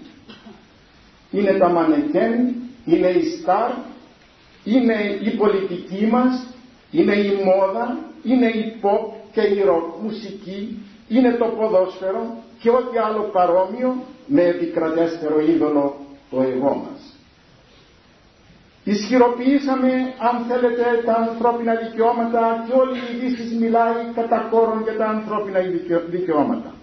[1.30, 3.70] είναι τα μανεκέν είναι η στάρ
[4.64, 6.46] είναι η πολιτική μας
[6.90, 12.98] είναι η μόδα είναι η pop και η rock μουσική είναι το ποδόσφαιρο και ό,τι
[12.98, 15.96] άλλο παρόμοιο με επικρατέστερο είδωλο
[16.30, 17.00] το εγώ μας.
[18.84, 19.92] Ισχυροποιήσαμε
[20.28, 25.60] αν θέλετε τα ανθρώπινα δικαιώματα και όλη η Δύσης μιλάει κατά κόρον για τα ανθρώπινα
[26.08, 26.74] δικαιώματα.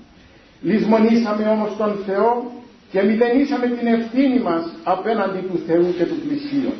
[0.62, 2.52] Λυσμονήσαμε όμως τον Θεό
[2.92, 6.78] και μηδενίσαμε την ευθύνη μας απέναντι του Θεού και του πλησίον.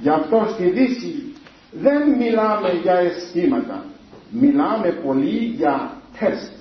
[0.00, 1.31] Γι' αυτό στη Δύση
[1.72, 3.84] δεν μιλάμε για αισθήματα,
[4.30, 6.52] μιλάμε πολύ για τεστ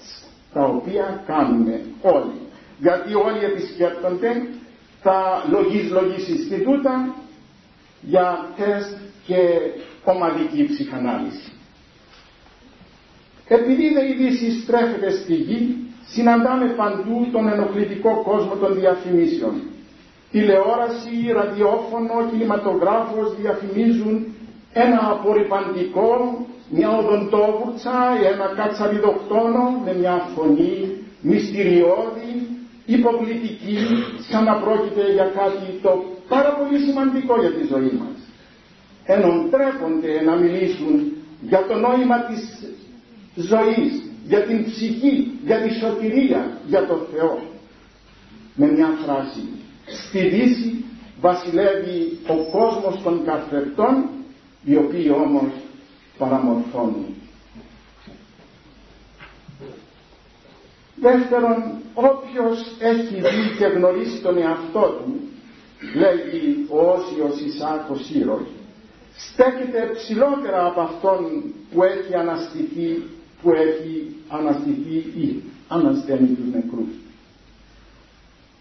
[0.54, 2.40] τα οποία κάνουμε όλοι.
[2.80, 4.48] Γιατί όλοι επισκέπτονται
[5.04, 7.16] τα λογής λογής Ινστιτούτα
[8.02, 9.38] για τεστ και
[10.04, 11.52] ομαδική ψυχανάλυση.
[13.48, 19.62] Επειδή η Δύση στρέφεται στη γη, συναντάμε παντού τον ενοχλητικό κόσμο των διαφημίσεων.
[20.32, 24.26] Τηλεόραση, ραδιόφωνο, κινηματογράφος διαφημίζουν
[24.74, 27.96] ένα απορριπαντικό, μια οδοντόβουρτσα,
[28.34, 32.48] ένα κατσαβιδοκτόνο με μια φωνή μυστηριώδη,
[32.86, 33.78] υποκλητική,
[34.30, 38.18] σαν να πρόκειται για κάτι το πάρα πολύ σημαντικό για τη ζωή μας.
[39.06, 42.42] Ενώ τρέπονται να μιλήσουν για το νόημα της
[43.36, 47.42] ζωής, για την ψυχή, για τη σωτηρία, για το Θεό.
[48.56, 49.44] Με μια φράση,
[49.86, 50.86] στη Δύση
[51.22, 54.10] βασιλεύει ο κόσμος των καρφευτών,
[54.64, 55.52] οι οποίοι όμως
[56.18, 57.06] παραμορφώνουν.
[60.96, 65.20] Δεύτερον, όποιος έχει δει και γνωρίσει τον εαυτό του,
[65.96, 68.42] λέγει ο Όσιος Ισάκος Σύρος,
[69.18, 73.04] στέκεται ψηλότερα από αυτόν που έχει αναστηθεί,
[73.42, 76.94] που έχει αναστηθεί ή ανασταίνει τους νεκρούς.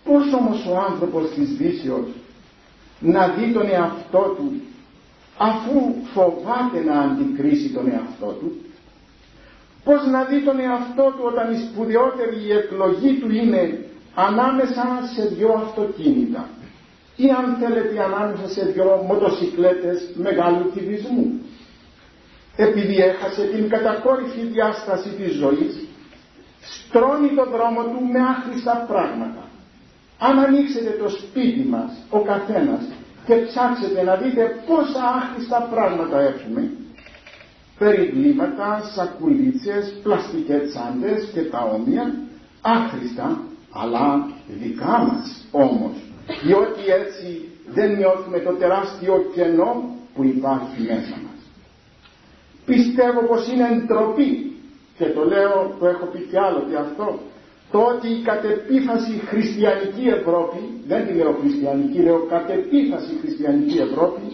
[0.05, 2.09] Πώς όμως ο άνθρωπος της Δύσεως
[3.01, 4.53] να δει τον εαυτό του
[5.48, 8.50] αφού φοβάται να αντικρίσει τον εαυτό του
[9.85, 13.62] Πώς να δει τον εαυτό του όταν η σπουδαιότερη η εκλογή του είναι
[14.14, 16.48] ανάμεσα σε δυο αυτοκίνητα
[17.16, 21.40] ή αν θέλετε ανάμεσα σε δυο μοτοσυκλέτες μεγάλου κυβισμού.
[22.57, 25.88] Επειδή έχασε την κατακόρυφη διάσταση της ζωής,
[26.61, 29.44] στρώνει το δρόμο του με άχρηστα πράγματα.
[30.18, 32.83] Αν ανοίξετε το σπίτι μας, ο καθένας,
[33.31, 36.71] και ψάξετε να δείτε πόσα άχρηστα πράγματα έχουμε,
[37.79, 42.14] περιβλήματα, σακουλίτσες, πλαστικές τσάντες και τα όμοια,
[42.61, 43.40] άχρηστα,
[43.71, 44.27] αλλά
[44.62, 45.97] δικά μας όμως,
[46.43, 51.40] διότι έτσι δεν νιώθουμε το τεράστιο κενό που υπάρχει μέσα μας.
[52.64, 54.57] Πιστεύω πως είναι εντροπή
[54.99, 57.19] και το λέω, το έχω πει κι άλλο και αυτό,
[57.70, 64.26] το ότι η κατεπίφαση χριστιανική Ευρώπη, δεν τη λέω χριστιανική, λέω κατεπίφαση χριστιανική Ευρώπη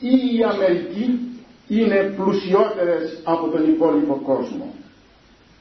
[0.00, 1.06] ή η Αμερική
[1.68, 4.74] είναι πλουσιότερες από τον υπόλοιπο κόσμο.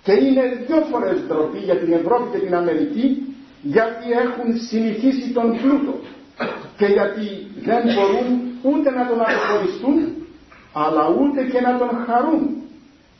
[0.03, 5.57] Και είναι δύο φορές ντροπή για την Ευρώπη και την Αμερική γιατί έχουν συνηθίσει τον
[5.61, 5.93] πλούτο
[6.77, 7.27] και γιατί
[7.67, 8.29] δεν μπορούν
[8.61, 9.97] ούτε να τον αποχωριστούν
[10.73, 12.61] αλλά ούτε και να τον χαρούν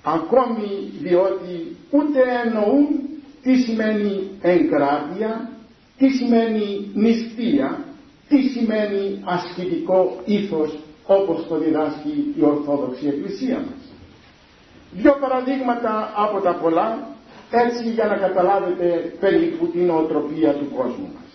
[0.04, 0.70] ακόμη
[1.02, 3.09] διότι ούτε εννοούν
[3.44, 5.50] τι σημαίνει εγκράτεια,
[5.98, 7.86] τι σημαίνει νηστεία,
[8.30, 13.84] τι σημαίνει ασκητικό ήθος όπως το διδάσκει η Ορθόδοξη Εκκλησία μας.
[14.92, 17.08] Δύο παραδείγματα από τα πολλά,
[17.52, 21.30] έτσι για να καταλάβετε περίπου την οτροπία του κόσμου μας.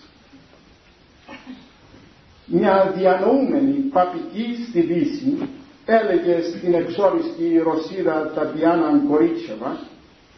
[2.45, 5.37] μια διανοούμενη παπική στη Δύση
[5.85, 9.79] έλεγε στην εξόριστη Ρωσίδα Τατιάνα Κορίτσεβα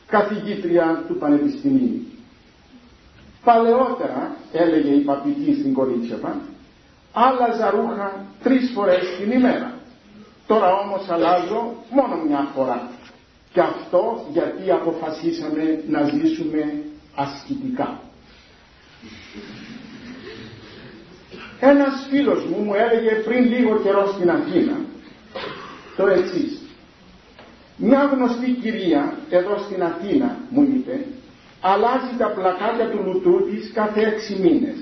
[0.08, 2.06] καθηγήτρια του Πανεπιστημίου.
[3.44, 6.36] Παλαιότερα, έλεγε η παπική στην Κορίτσεβα,
[7.14, 9.74] άλλαζα ρούχα τρεις φορές την ημέρα.
[10.48, 12.90] Τώρα όμως αλλάζω μόνο μια φορά.
[13.54, 16.84] Και αυτό γιατί αποφασίσαμε να ζήσουμε
[17.16, 18.00] ασκητικά.
[21.60, 24.78] Ένας φίλος μου μου έλεγε πριν λίγο καιρό στην Αθήνα
[25.96, 26.62] το εξής.
[27.78, 31.06] Μια γνωστή κυρία εδώ στην Αθήνα μου είπε
[31.62, 34.78] αλλάζει τα πλακάκια του λουτού της κάθε έξι μήνες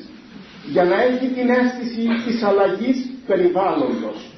[0.72, 4.30] για να έχει την αίσθηση της αλλαγής περιβάλλοντος.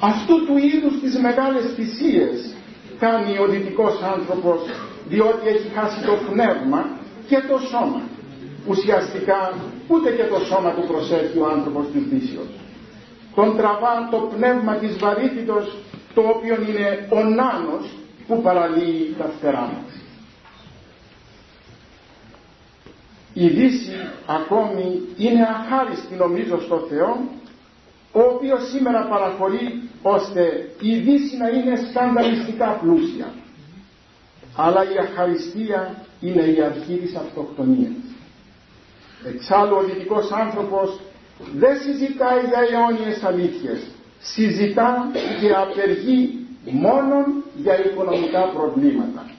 [0.00, 2.54] Αυτού του είδους τις μεγάλες θυσίες
[2.98, 4.60] κάνει ο δυτικός άνθρωπος
[5.08, 8.02] διότι έχει χάσει το πνεύμα και το σώμα.
[8.66, 9.54] Ουσιαστικά
[9.88, 12.61] ούτε και το σώμα του προσέχει ο άνθρωπος της Δύσεως.
[13.34, 15.76] Τον τραβά το πνεύμα της βαρύτητος
[16.14, 17.90] το οποίο είναι ο νάνος
[18.26, 20.00] που παραλύει τα φτερά μας.
[23.34, 27.28] Η Δύση ακόμη είναι αχάριστη νομίζω στο Θεό
[28.12, 33.32] ο οποίος σήμερα παραχωρεί ώστε η Δύση να είναι σκανδαλιστικά πλούσια.
[34.56, 37.92] Αλλά η αχαριστία είναι η αρχή της αυτοκτονίας.
[39.24, 41.00] Εξάλλου ο δυτικός άνθρωπος
[41.54, 43.80] δεν συζητάει για αιώνιες αλήθειες.
[44.20, 47.16] Συζητά και απεργεί μόνο
[47.56, 49.30] για οικονομικά προβλήματα.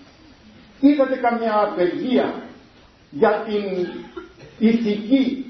[0.80, 2.34] Είδατε καμιά απεργία
[3.12, 3.88] για την
[4.60, 5.46] ηθική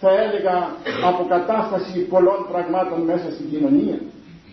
[0.00, 3.98] θα έλεγα αποκατάσταση πολλών πραγμάτων μέσα στην κοινωνία;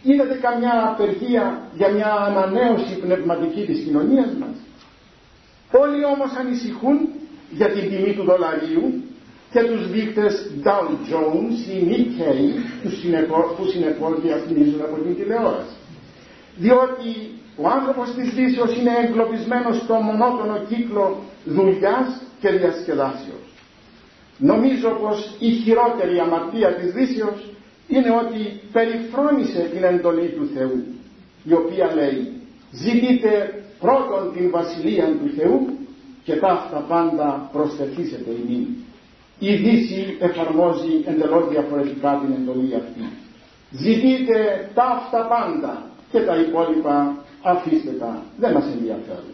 [0.04, 4.56] Είδατε καμιά απεργία για μια ανανέωση πνευματική της κοινωνίας μας;
[5.72, 6.98] Όλοι όμως ανησυχούν
[7.52, 9.04] για την τιμή του δολαρίου
[9.52, 12.42] και τους δείκτες Dow Jones ή Nikkei
[13.58, 15.76] που συνεπώς διαφημίζουν από την τηλεόραση.
[16.58, 17.12] Διότι
[17.56, 23.46] ο άνθρωπος της Δύσεως είναι εγκλωβισμένος στο μονότονο κύκλο δουλειάς και διασκεδάσεως.
[24.38, 27.52] Νομίζω πως η χειρότερη αμαρτία της Δύσεως
[27.88, 30.84] είναι ότι περιφρόνησε την εντολή του Θεού
[31.44, 32.32] η οποία λέει
[32.72, 35.68] ζητείτε πρώτον την βασιλεία του Θεού
[36.24, 38.68] και ταύτα πάντα προσθεθήσετε ημί.
[39.40, 43.10] Η Δύση εφαρμόζει εντελώς διαφορετικά την εντολή αυτή.
[43.72, 49.34] Ζητείτε ταύτα πάντα και τα υπόλοιπα αφήστε τα, δεν μας ενδιαφέρουν.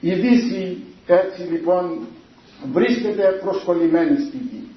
[0.00, 1.98] Η Δύση έτσι λοιπόν
[2.72, 4.68] βρίσκεται προσκολλημένη στη γη.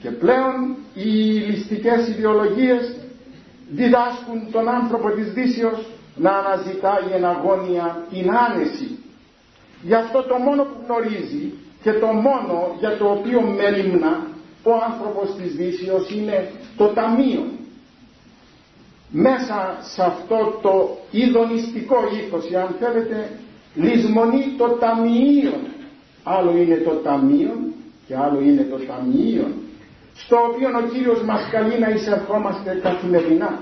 [0.00, 1.10] Και πλέον οι
[1.48, 2.96] ληστικές ιδεολογίες
[3.70, 8.98] διδάσκουν τον άνθρωπο της Δύσεως να αναζητάει εν αγώνια την άνεση.
[9.82, 11.52] Γι' αυτό το μόνο που γνωρίζει
[11.84, 14.26] και το μόνο για το οποίο μεριμνά
[14.62, 17.44] ο άνθρωπος της Δύσεως είναι το ταμείο.
[19.10, 23.30] Μέσα σε αυτό το ειδονιστικό ήθος, αν θέλετε,
[23.74, 25.52] λησμονεί το ταμείο
[26.24, 27.52] άλλο είναι το ταμείο
[28.06, 29.46] και άλλο είναι το ταμείο
[30.16, 33.58] στο οποίο ο Κύριος μας καλεί να εισερχόμαστε καθημερινά.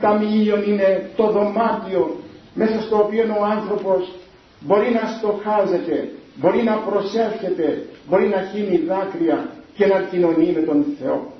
[0.00, 2.16] Ταμείο είναι το δωμάτιο
[2.54, 4.12] μέσα στο οποίο ο άνθρωπος
[4.60, 10.84] μπορεί να στοχάζεται, μπορεί να προσέρχεται, μπορεί να χύνει δάκρυα και να κοινωνεί με τον
[11.00, 11.32] Θεό.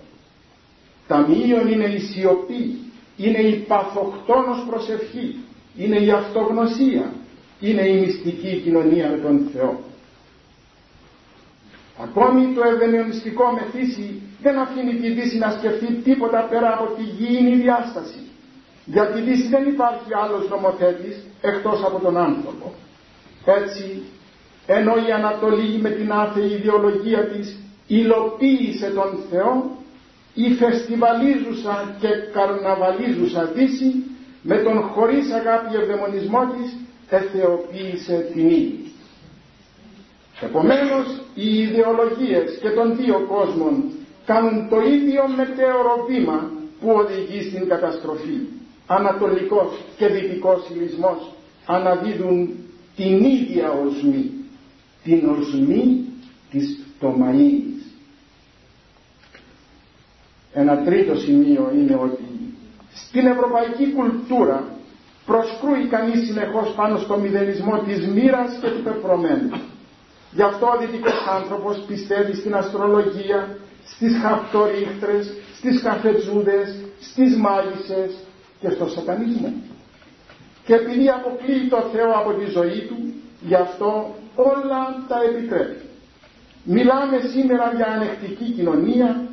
[1.08, 2.78] Ταμείο είναι η σιωπή,
[3.16, 5.36] είναι η παθοκτόνος προσευχή,
[5.76, 7.12] είναι η αυτογνωσία,
[7.60, 9.80] είναι η μυστική κοινωνία με τον Θεό.
[12.02, 17.56] Ακόμη το ευδαιμονιστικό μεθύσι δεν αφήνει τη Δύση να σκεφτεί τίποτα πέρα από τη γήινη
[17.56, 18.22] διάσταση.
[18.84, 22.74] Για τη Δύση δεν υπάρχει άλλος νομοθέτης εκτός από τον άνθρωπο.
[23.44, 24.02] Έτσι,
[24.66, 29.76] ενώ η Ανατολή με την άθεη ιδεολογία της υλοποίησε τον Θεό,
[30.34, 33.92] η φεστιβαλίζουσα και καρναβαλίζουσα Δύση
[34.42, 36.76] με τον χωρίς αγάπη ευδαιμονισμό της
[37.08, 38.90] εθεοποίησε την ίδια.
[40.40, 43.84] Επομένως οι ιδεολογίες και των δύο κόσμων
[44.26, 46.50] κάνουν το ίδιο μετέωρο βήμα
[46.80, 48.38] που οδηγεί στην καταστροφή.
[48.86, 51.32] Ανατολικός και δυτικός ηλισμός
[51.66, 52.54] αναδίδουν
[52.96, 54.30] την ίδια οσμή,
[55.04, 56.04] την οσμή
[56.50, 57.82] της τομαΐνης.
[60.52, 62.24] Ένα τρίτο σημείο είναι ότι
[62.94, 64.64] στην ευρωπαϊκή κουλτούρα
[65.26, 69.50] προσκρούει κανείς συνεχώς πάνω στο μηδενισμό της μοίρας και του πεπρωμένου.
[70.32, 78.14] Γι' αυτό ο δυτικός άνθρωπος πιστεύει στην αστρολογία, στις χαυτορίχτρες, στις καφετζούδες, στις μάγισσες
[78.60, 79.52] και στο σατανισμό.
[80.64, 85.80] Και επειδή αποκλείει το Θεό από τη ζωή του, γι' αυτό όλα τα επιτρέπει.
[86.64, 89.24] Μιλάμε σήμερα για ανεκτική κοινωνία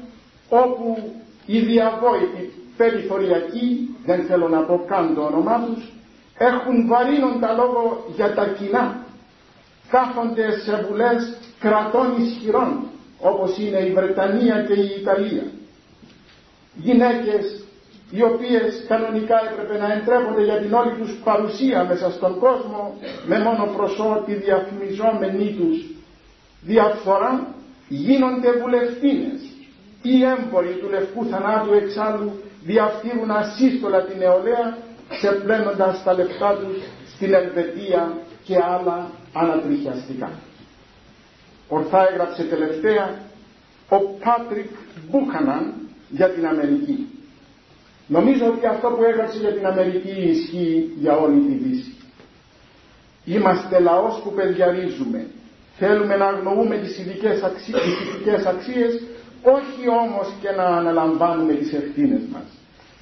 [0.50, 1.14] όπου
[1.46, 5.92] οι διαβόητοι περιθωριακοί, δεν θέλω να πω καν το όνομά τους,
[6.38, 9.06] έχουν βαρύνοντα λόγο για τα κοινά.
[9.90, 12.84] Κάθονται σε βουλές κρατών ισχυρών,
[13.20, 15.44] όπως είναι η Βρετανία και η Ιταλία.
[16.76, 17.61] Γυναίκες
[18.12, 23.40] οι οποίες κανονικά έπρεπε να εντρέπονται για την όλη τους παρουσία μέσα στον κόσμο με
[23.40, 25.78] μόνο προσώ τη διαφημιζόμενη τους
[26.62, 27.48] διαφθορά
[27.88, 29.40] γίνονται βουλευτίνες.
[30.02, 32.32] Οι έμποροι του λευκού θανάτου εξάλλου
[32.64, 34.78] διαφθείρουν ασύστολα την νεολαία
[35.10, 36.78] ξεπλένοντας τα λεπτά τους
[37.16, 40.30] στην Ελβετία και άλλα ανατριχιαστικά.
[41.68, 43.20] Ορθά έγραψε τελευταία
[43.90, 44.70] ο Πάτρικ
[45.10, 45.74] Μπούχαναν
[46.10, 47.11] για την Αμερική.
[48.16, 51.96] Νομίζω ότι αυτό που έγραψε για την Αμερική ισχύει για όλη τη Δύση.
[53.26, 55.28] Είμαστε λαός που παιδιαρίζουμε.
[55.78, 59.02] Θέλουμε να αγνοούμε τις ειδικές αξίες, αξίες,
[59.42, 62.48] όχι όμως και να αναλαμβάνουμε τις ευθύνες μας.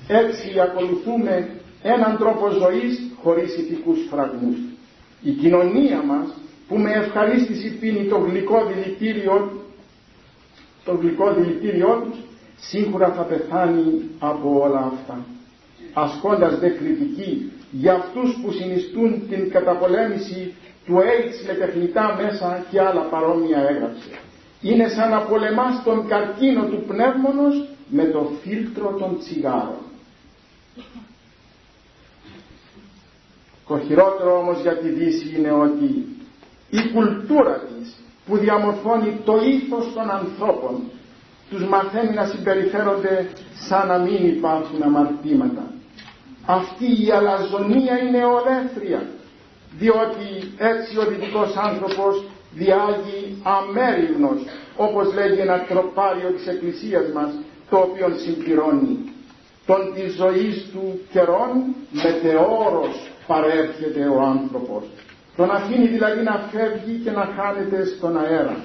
[0.07, 1.49] Έτσι ακολουθούμε
[1.83, 4.57] έναν τρόπο ζωής χωρίς ηθικούς φραγμούς.
[5.21, 6.27] Η κοινωνία μας
[6.67, 9.51] που με ευχαρίστηση πίνει το γλυκό δηλητήριο,
[10.85, 12.17] το γλυκό δηλητήριό τους
[12.59, 15.25] σίγουρα θα πεθάνει από όλα αυτά
[15.93, 20.53] ασκώντας δε κριτική για αυτούς που συνιστούν την καταπολέμηση
[20.85, 24.09] του AIDS με τεχνητά μέσα και άλλα παρόμοια έγραψε.
[24.61, 29.77] Είναι σαν να πολεμάς τον καρκίνο του πνεύμονος με το φίλτρο των τσιγάρων.
[33.67, 36.05] Το χειρότερο όμως για τη Δύση είναι ότι
[36.69, 37.95] η κουλτούρα της
[38.25, 40.81] που διαμορφώνει το ήθος των ανθρώπων
[41.49, 43.29] τους μαθαίνει να συμπεριφέρονται
[43.67, 45.63] σαν να μην υπάρχουν αμαρτήματα.
[46.45, 49.01] Αυτή η αλαζονία είναι ολέθρια,
[49.77, 54.41] διότι έτσι ο δυτικός άνθρωπος διάγει αμέριμνος,
[54.77, 57.31] όπως λέγει ένα τροπάριο της Εκκλησίας μας,
[57.69, 59.13] το οποίο συμπληρώνει.
[59.65, 64.83] Τον τη ζωής του καιρών μετεώρος παρέρχεται ο άνθρωπος.
[65.35, 68.57] Τον αφήνει δηλαδή να φεύγει και να χάνεται στον αέρα.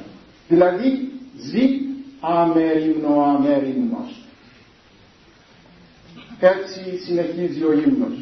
[0.49, 1.69] Δηλαδή ζει
[2.29, 4.25] αμέριμνο αμέριμνος.
[6.41, 8.19] Έτσι συνεχίζει ο ύμνος.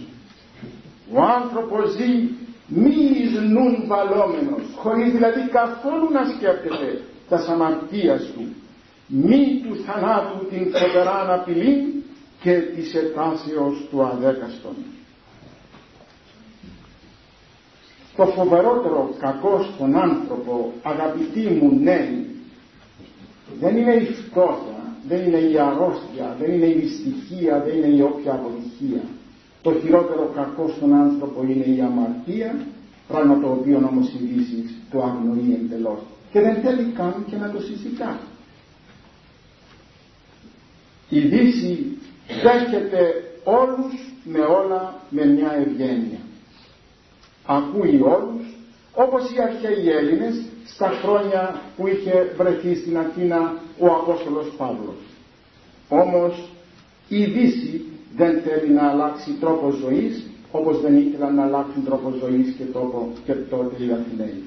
[1.12, 2.28] Ο άνθρωπος ζει
[2.66, 8.46] μης εις νουν βαλόμενος, χωρίς δηλαδή καθόλου να σκέφτεται τα σαμαρτίας του,
[9.06, 12.04] μη του θανάτου την φοβερά απειλή
[12.42, 14.76] και της ετάσεως του αδέκαστον.
[18.16, 22.31] Το φοβερότερο κακό στον άνθρωπο, αγαπητοί μου νέοι,
[23.60, 28.00] δεν είναι η φτώχεια, δεν είναι η αρρώστια, δεν είναι η δυστυχία, δεν είναι η
[28.00, 29.02] όποια αποτυχία.
[29.62, 32.66] Το χειρότερο κακό στον άνθρωπο είναι η αμαρτία,
[33.08, 36.00] πράγμα το οποίο όμως η Δύση το αγνοεί εντελώς
[36.32, 38.20] και δεν θέλει καν και να το συζητά.
[41.08, 41.98] Η Δύση
[42.42, 46.18] δέχεται όλους με όλα με μια ευγένεια.
[47.46, 48.56] Ακούει όλους
[48.94, 55.00] όπως οι αρχαίοι Έλληνες στα χρόνια που είχε βρεθεί στην Αθήνα ο Απόστολος Παύλος.
[55.88, 56.48] Όμως
[57.08, 57.84] η Δύση
[58.16, 63.12] δεν θέλει να αλλάξει τρόπο ζωής όπως δεν ήθελαν να αλλάξουν τρόπο ζωής και, τόπο,
[63.24, 64.42] και τότε οι Αθηναίοι.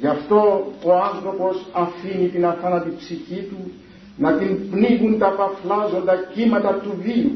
[0.00, 3.72] Γι' αυτό ο άνθρωπος αφήνει την αθάνατη ψυχή του
[4.16, 7.30] να την πνίγουν τα παφλάζοντα κύματα του βίου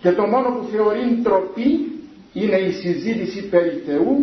[0.00, 1.70] και το μόνο που θεωρεί ντροπή
[2.32, 4.16] είναι η συζήτηση περί Θεού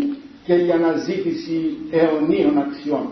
[0.45, 3.07] και η αναζήτηση αιωνίων αξιών.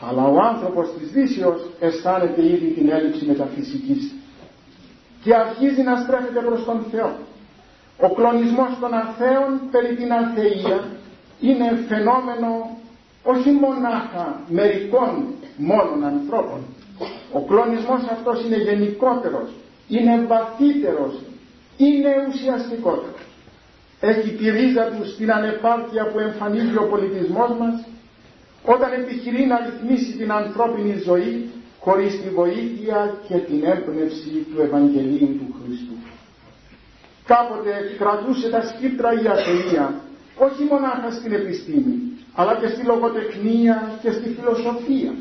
[0.00, 4.14] Αλλά ο άνθρωπος της Δύσεως αισθάνεται ήδη την έλλειψη μεταφυσικής
[5.22, 7.12] και αρχίζει να στρέφεται προς τον Θεό.
[8.00, 10.84] Ο κλονισμός των αθέων περί την αθεία
[11.40, 12.78] είναι φαινόμενο
[13.22, 16.60] όχι μονάχα μερικών μόνον ανθρώπων.
[17.32, 19.48] Ο κλονισμός αυτός είναι γενικότερος,
[19.88, 21.14] είναι βαθύτερος,
[21.76, 23.20] είναι ουσιαστικότερος.
[24.00, 27.84] Έχει τη ρίζα του στην ανεπάρκεια που εμφανίζει ο πολιτισμός μας
[28.74, 31.50] όταν επιχειρεί να ρυθμίσει την ανθρώπινη ζωή
[31.80, 35.94] χωρίς τη βοήθεια και την έμπνευση του Ευαγγελίου του Χριστού.
[37.26, 40.00] Κάποτε κρατούσε τα σκύπτρα η αθεία,
[40.36, 41.94] όχι μονάχα στην επιστήμη,
[42.34, 45.12] αλλά και στη λογοτεχνία και στη φιλοσοφία.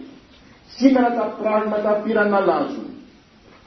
[0.77, 2.87] Σήμερα τα πράγματα πήραν να αλλάζουν.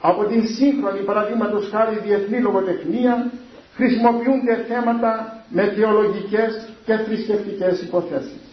[0.01, 3.31] Από την σύγχρονη παραδείγματος χάρη διεθνή λογοτεχνία
[3.75, 8.48] χρησιμοποιούνται θέματα με θεολογικές και θρησκευτικές υποθέσεις.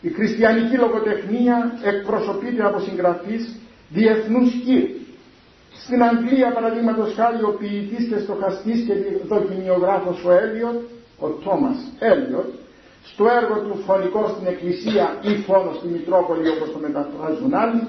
[0.00, 3.56] Η χριστιανική λογοτεχνία εκπροσωπείται από συγγραφείς
[3.88, 4.84] διεθνούς κύρ.
[5.84, 8.94] Στην Αγγλία παραδείγματος χάρη ο ποιητής και στοχαστής και
[9.28, 10.78] δοκιμιογράφος ο Έλιοτ,
[11.18, 12.48] ο Τόμας Έλιοτ,
[13.04, 17.82] στο έργο του φωνικό στην Εκκλησία ή φόνο στη Μητρόπολη όπως το μεταφράζουν άλλοι,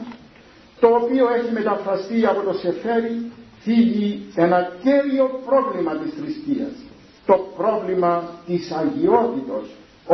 [0.80, 3.32] το οποίο έχει μεταφραστεί από το Σεφέρι,
[3.64, 6.74] θίγει ένα κέριο πρόβλημα της θρησκείας,
[7.26, 9.66] το πρόβλημα της αγιότητος,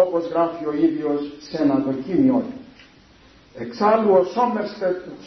[0.04, 2.54] όπως γράφει ο ίδιος σε ένα δοκίμιο του.
[3.60, 4.24] Εξάλλου ο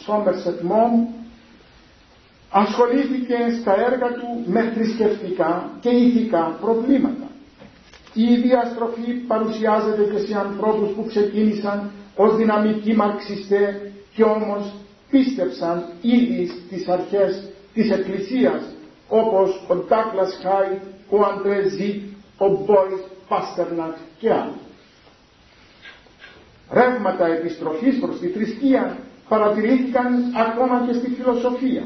[0.05, 1.07] Σόμερσετ Μόμ
[2.49, 7.27] ασχολήθηκε στα έργα του με θρησκευτικά και ηθικά προβλήματα.
[8.13, 14.73] Η διαστροφή παρουσιάζεται και σε ανθρώπους που ξεκίνησαν ως δυναμικοί μαρξιστέ και όμως
[15.09, 18.61] πίστεψαν ήδη στις αρχές της Εκκλησίας
[19.07, 20.77] όπως ο Ντάκλας Χάι,
[21.09, 22.03] ο Αντρέ Ζιτ,
[22.37, 23.01] ο Μπόις
[23.31, 24.59] Πάστερνακ και άλλοι.
[26.71, 28.97] Ρεύματα επιστροφής προς τη θρησκεία
[29.29, 30.07] παρατηρήθηκαν
[30.45, 31.83] ακόμα και στη φιλοσοφία.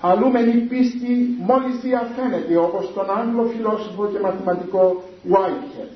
[0.00, 5.92] Αλλούμενη πίστη μόλις διαφαίνεται όπως τον Άγγλο φιλόσοφο και μαθηματικό Whitehead.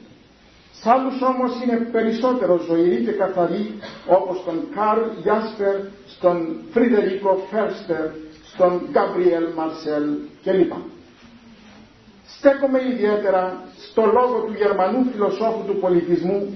[0.80, 3.74] Σ' άλλους όμως είναι περισσότερο ζωηρή και καθαρή
[4.06, 5.74] όπως τον Καρλ Γιάσπερ,
[6.06, 8.06] στον Φρυδερίκο Φέρστερ,
[8.52, 10.04] στον Γκαμπριέλ Μαρσέλ
[10.44, 10.72] κλπ.
[12.36, 16.54] Στέκομαι ιδιαίτερα στο λόγο του Γερμανού φιλοσόφου του πολιτισμού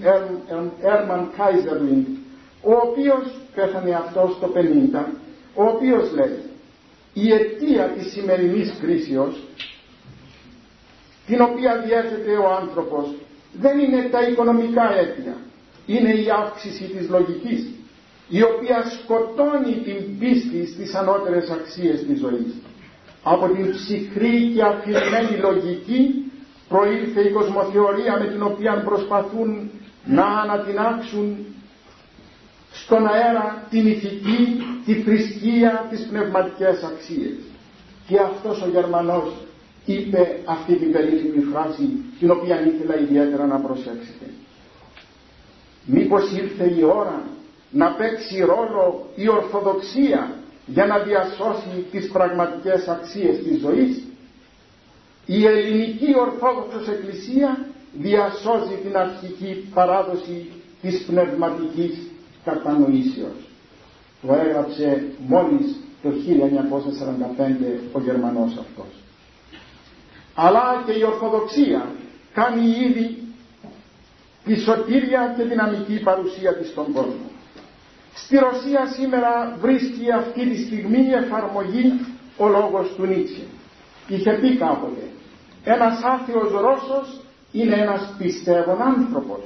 [0.81, 2.05] Έρμαν Κάιζερλινγκ,
[2.63, 5.05] ο οποίος πέθανε αυτός το 50,
[5.55, 6.39] ο οποίος λέει
[7.13, 9.43] η αιτία της σημερινής κρίσεως
[11.27, 13.15] την οποία διέθετε ο άνθρωπος
[13.53, 15.37] δεν είναι τα οικονομικά αίτια
[15.87, 17.71] είναι η αύξηση της λογικής
[18.29, 22.55] η οποία σκοτώνει την πίστη στις ανώτερες αξίες της ζωής
[23.23, 26.33] από την ψυχρή και αφηρημένη λογική
[26.69, 29.71] προήλθε η κοσμοθεωρία με την οποία προσπαθούν
[30.05, 31.37] να ανατινάξουν
[32.73, 37.37] στον αέρα την ηθική, τη θρησκεία, τις πνευματικές αξίες.
[38.07, 39.33] Και αυτός ο Γερμανός
[39.85, 44.27] είπε αυτή την περίφημη φράση την οποία ήθελα ιδιαίτερα να προσέξετε.
[45.85, 47.23] Μήπως ήρθε η ώρα
[47.71, 54.03] να παίξει ρόλο η Ορθοδοξία για να διασώσει τις πραγματικές αξίες της ζωής.
[55.27, 60.51] Η ελληνική Ορθόδοξος Εκκλησία διασώζει την αρχική παράδοση
[60.83, 61.99] της πνευματικής
[62.45, 63.49] κατανοήσεως.
[64.27, 68.93] Το έγραψε μόλις το 1945 ο Γερμανός αυτός.
[70.35, 71.87] Αλλά και η Ορθοδοξία
[72.33, 73.17] κάνει ήδη
[74.45, 77.31] τη σωτήρια και δυναμική παρουσία της στον κόσμο.
[78.15, 82.01] Στη Ρωσία σήμερα βρίσκει αυτή τη στιγμή εφαρμογή
[82.37, 83.43] ο λόγος του Νίτσε.
[84.09, 85.03] Είχε πει κάποτε,
[85.65, 87.21] ένας άθεος Ρώσος
[87.53, 89.41] είναι ένας πιστεύων άνθρωπος.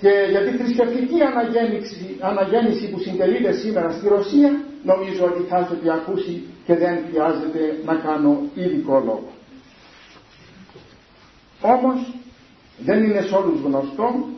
[0.00, 5.92] Και για τη θρησκευτική αναγέννηση, αναγέννηση που συντελείται σήμερα στη Ρωσία, νομίζω ότι θα έχετε
[5.92, 9.32] ακούσει και δεν χρειάζεται να κάνω ειδικό λόγο.
[11.60, 12.14] Όμως
[12.78, 14.28] δεν είναι σε όλους γνωστό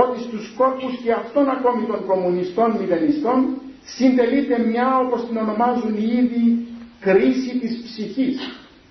[0.00, 3.38] ότι στους κόρπους και αυτών ακόμη των κομμουνιστών μηδενιστών
[3.84, 6.66] συντελείται μια όπως την ονομάζουν οι ίδιοι
[7.00, 8.36] κρίση της ψυχής.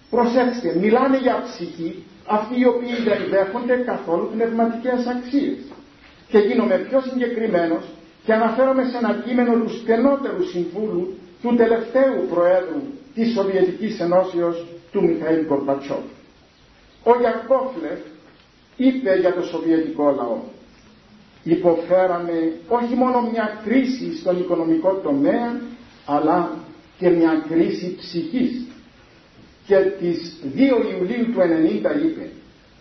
[0.09, 5.57] Προσέξτε, μιλάνε για ψυχή αυτοί οι οποίοι δεν δέχονται καθόλου πνευματικές αξίες.
[6.31, 7.83] Και γίνομαι πιο συγκεκριμένος
[8.25, 12.81] και αναφέρομαι σε ένα κείμενο του στενότερου συμβούλου του τελευταίου Προέδρου
[13.15, 16.05] της Σοβιετικής Ενώσεως του Μιχαήλ Κορπατσόφ.
[17.03, 17.99] Ο Γιακόφλεφ
[18.77, 20.37] είπε για το Σοβιετικό λαό
[21.43, 25.61] υποφέραμε όχι μόνο μια κρίση στον οικονομικό τομέα
[26.05, 26.57] αλλά
[26.97, 28.65] και μια κρίση ψυχής.
[29.67, 32.29] Και τις 2 Ιουλίου του 1990 είπε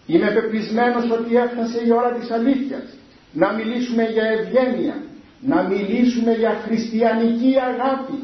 [0.07, 2.97] είμαι πεπισμένος ότι έφτασε η ώρα της αλήθειας.
[3.33, 5.03] Να μιλήσουμε για ευγένεια
[5.41, 8.19] να μιλήσουμε για χριστιανική αγάπη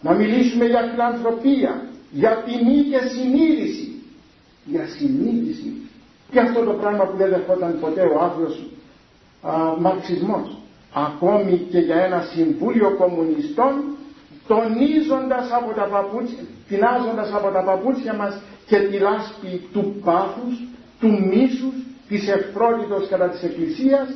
[0.00, 3.90] να μιλήσουμε για φιλανθρωπία για τιμή και συνείδηση
[4.64, 5.72] για συνείδηση.
[6.30, 8.20] Και αυτό το πράγμα που δεν δεχόταν ποτέ ο
[9.42, 10.56] άγριος μαρξισμός
[10.92, 13.72] ακόμη και για ένα συμβούλιο κομμουνιστών
[14.46, 20.54] τονίζοντας από τα παπούτσια, τεινάζοντας από τα παπούτσια μας και τη λάσπη του πάθους,
[21.00, 21.74] του μίσους,
[22.08, 24.08] της ευθρότητος κατά της Εκκλησίας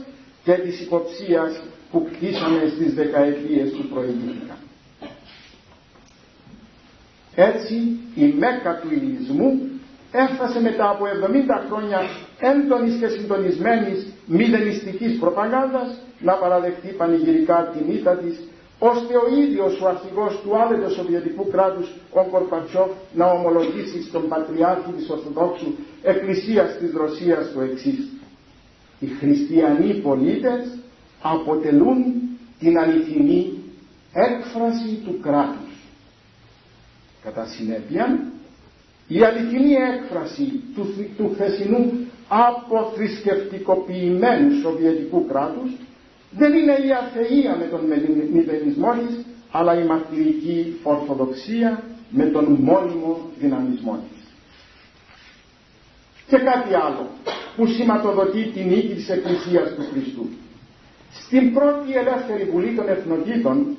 [0.45, 1.61] και της υποψίας
[1.91, 4.57] που κτίσαμε στις δεκαετίες του προηγήθηκαν.
[7.35, 7.75] Έτσι
[8.14, 9.61] η μέκα του ηλισμού
[10.12, 12.01] έφτασε μετά από 70 χρόνια
[12.39, 18.41] έντονης και συντονισμένης μηδενιστικής προπαγάνδας να παραδεχτεί πανηγυρικά την ήττα της
[18.79, 24.93] ώστε ο ίδιος ο αρχηγός του άλετο Σοβιετικού κράτους, ο Κορπατσόφ, να ομολογήσει στον Πατριάρχη
[24.93, 28.09] της Ορθοδόξου Εκκλησίας της Ρωσίας το εξής.
[29.01, 30.79] Οι χριστιανοί πολίτες
[31.22, 32.05] αποτελούν
[32.59, 33.53] την αληθινή
[34.12, 35.72] έκφραση του κράτους.
[37.25, 38.33] Κατά συνέπεια,
[39.09, 41.93] η αληθινή έκφραση του, του χθεσινού
[42.29, 45.70] αποθρησκευτικοποιημένου Σοβιετικού κράτους
[46.31, 47.81] δεν είναι η αθεία με τον
[48.33, 54.18] μηδενισμό της, αλλά η μαρτυρική Ορθοδοξία με τον μόνιμο δυναμισμό της.
[56.27, 57.09] Και κάτι άλλο
[57.57, 60.29] που σηματοδοτεί την νίκη της Εκκλησίας του Χριστού.
[61.12, 63.77] Στην πρώτη ελεύθερη βουλή των εθνοτήτων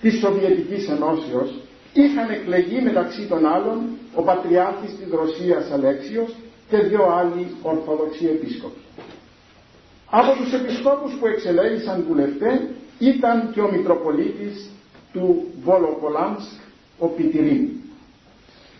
[0.00, 1.60] της Σοβιετικής Ενώσεως
[1.92, 3.80] είχαν εκλεγεί μεταξύ των άλλων
[4.14, 6.34] ο Πατριάρχης της Ρωσίας Αλέξιος
[6.68, 8.80] και δύο άλλοι Ορθόδοξοι Επίσκοποι.
[10.10, 14.70] Από τους επισκόπους που εξελέγησαν βουλευτέ ήταν και ο Μητροπολίτης
[15.12, 16.60] του Βολοπολάνσκ,
[16.98, 17.68] ο Πιτυρίν.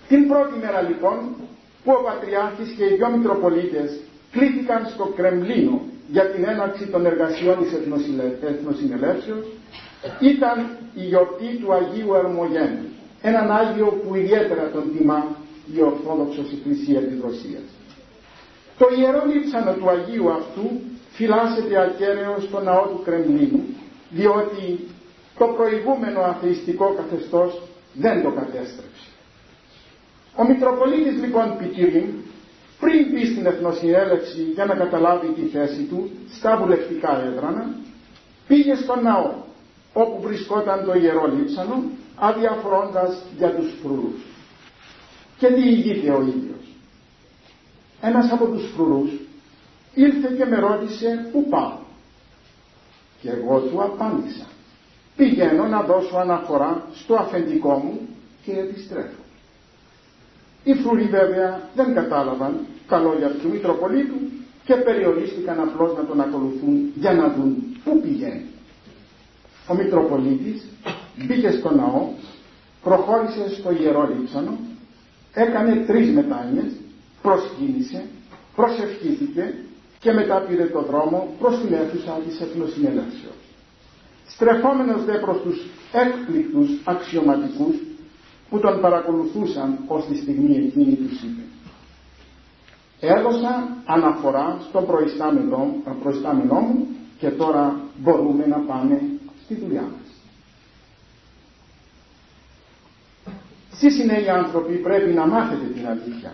[0.08, 1.18] Την πρώτη μέρα λοιπόν
[1.84, 7.56] που ο Πατριάρχης και οι δυο Μητροπολίτες κλήθηκαν στο Κρεμλίνο για την έναρξη των εργασιών
[7.62, 7.72] της
[8.42, 9.46] Εθνοσυνελεύσεως
[10.20, 12.84] ήταν η γιορτή του Αγίου Ερμογένου,
[13.22, 15.36] έναν Άγιο που ιδιαίτερα τον τιμά
[15.74, 17.62] η Ορθόδοξος Εκκλησία της Ρωσίας.
[18.78, 20.70] Το ιερό λείψανο του Αγίου αυτού
[21.10, 23.64] φυλάσσεται ακέραιος στο ναό του Κρεμλίνου,
[24.10, 24.88] διότι
[25.38, 27.62] το προηγούμενο αθειστικό καθεστώς
[27.92, 29.08] δεν το κατέστρεψε.
[30.36, 32.08] Ο Μητροπολίτης λοιπόν Πικυρίν
[32.80, 37.74] πριν μπει στην Εθνοσυνέλευση για να καταλάβει τη θέση του στα βουλευτικά έδρανα
[38.48, 39.32] πήγε στον ναό
[39.92, 41.82] όπου βρισκόταν το ιερό λείψανο
[42.16, 44.22] αδιαφορώντας για τους φρουρούς.
[45.38, 46.63] Και τι ηγείται ο ίδιος;
[48.06, 49.10] Ένας από τους φρουρούς
[49.94, 51.78] ήρθε και με ρώτησε πού πάω;
[53.20, 54.46] Και εγώ του απάντησα.
[55.16, 58.00] Πηγαίνω να δώσω αναφορά στο αφεντικό μου
[58.44, 59.22] και επιστρέφω.
[60.64, 64.14] Οι φρουροί βέβαια δεν κατάλαβαν τα λόγια του Μητροπολίτου
[64.64, 68.46] και περιορίστηκαν απλώς να τον ακολουθούν για να δουν πού πηγαίνει.
[69.68, 70.66] Ο Μητροπολίτης
[71.16, 72.08] μπήκε στο ναό,
[72.82, 74.58] προχώρησε στο Ιερό Ρίψανο,
[75.32, 76.72] έκανε τρεις μετάνοιες,
[77.26, 78.00] προσκύνησε,
[78.56, 79.44] προσευχήθηκε
[79.98, 83.40] και μετά πήρε το δρόμο προς την αίθουσα της Εθνοσυνέλευσεως.
[84.26, 85.58] Στρεφόμενος δε προς τους
[85.92, 87.76] έκπληκτους αξιωματικούς
[88.50, 91.42] που τον παρακολουθούσαν ως τη στιγμή εκείνη τους είπε
[93.06, 96.86] έδωσα αναφορά στον προϊστάμενό, προϊστάμενό μου
[97.18, 99.00] και τώρα μπορούμε να πάμε
[99.44, 100.08] στη δουλειά μας.
[103.72, 106.32] Εσείς είναι οι άνθρωποι πρέπει να μάθετε την αλήθεια.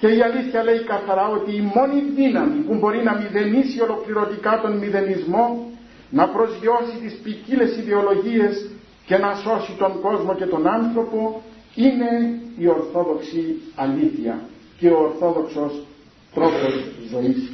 [0.00, 4.72] Και η αλήθεια λέει καθαρά ότι η μόνη δύναμη που μπορεί να μηδενίσει ολοκληρωτικά τον
[4.78, 5.70] μηδενισμό,
[6.10, 8.70] να προσγειώσει τις ποικίλες ιδεολογίες
[9.06, 11.42] και να σώσει τον κόσμο και τον άνθρωπο,
[11.74, 14.40] είναι η ορθόδοξη αλήθεια
[14.78, 15.86] και ο ορθόδοξος
[16.34, 17.52] τρόπος ζωής.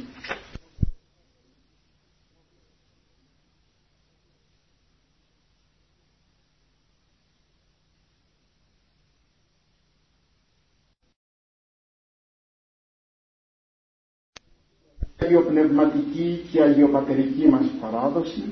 [15.27, 18.43] Αγιοπνευματική και αγιοπατερική μας παράδοση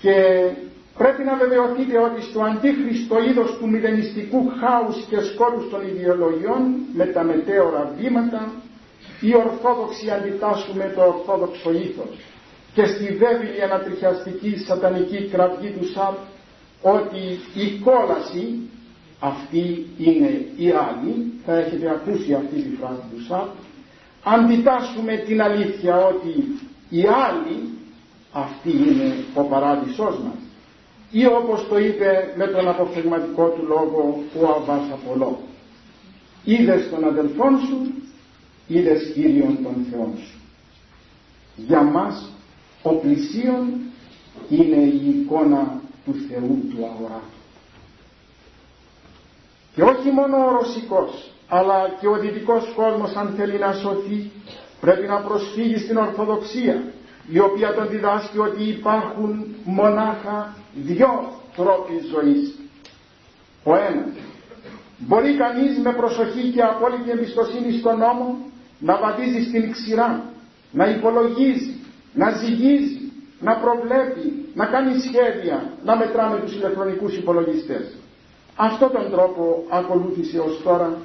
[0.00, 0.14] και
[0.98, 6.62] πρέπει να βεβαιωθείτε ότι στο αντίχριστο είδος του μηδενιστικού χάους και σκόρους των ιδεολογιών
[6.94, 8.52] με τα μετέωρα βήματα
[9.20, 12.14] οι Ορθόδοξοι αντιτάσσουν με το Ορθόδοξο ήθος
[12.74, 16.16] και στη βέβαιη ανατριχιαστική σατανική κραυγή του ΣΑΠ
[16.82, 17.22] ότι
[17.64, 18.58] η κόλαση
[19.20, 23.48] αυτή είναι η άλλη, θα έχετε ακούσει αυτή τη φράση του ΣΑΠ,
[24.24, 27.68] αντιτάσσουμε την αλήθεια ότι η άλλη
[28.32, 30.40] αυτή είναι ο παράδεισός μας.
[31.10, 35.38] Ή όπως το είπε με τον αποφθεγματικό του λόγο ο Αβάς Απολό
[36.44, 37.92] είδες τον αδελφόν σου
[38.66, 40.40] είδες Κύριον των Θεών σου.
[41.56, 42.32] Για μας
[42.82, 43.66] ο πλησίον
[44.48, 47.22] είναι η εικόνα του Θεού του αγορά
[49.74, 54.30] και όχι μόνο ο Ρωσικός αλλά και ο δυτικός κόσμος αν θέλει να σωθεί
[54.80, 56.82] πρέπει να προσφύγει στην Ορθοδοξία
[57.28, 62.54] η οποία τον διδάσκει ότι υπάρχουν μονάχα δυο τρόποι ζωής.
[63.64, 64.14] Ο ένας,
[64.98, 68.38] μπορεί κανείς με προσοχή και απόλυτη εμπιστοσύνη στον νόμο
[68.78, 70.24] να βαδίζει στην ξηρά,
[70.72, 71.74] να υπολογίζει,
[72.14, 73.00] να ζυγίζει,
[73.40, 77.96] να προβλέπει, να κάνει σχέδια, να μετράμε τους ηλεκτρονικούς υπολογιστές.
[78.56, 80.96] Αυτό τον τρόπο ακολούθησε ως τώρα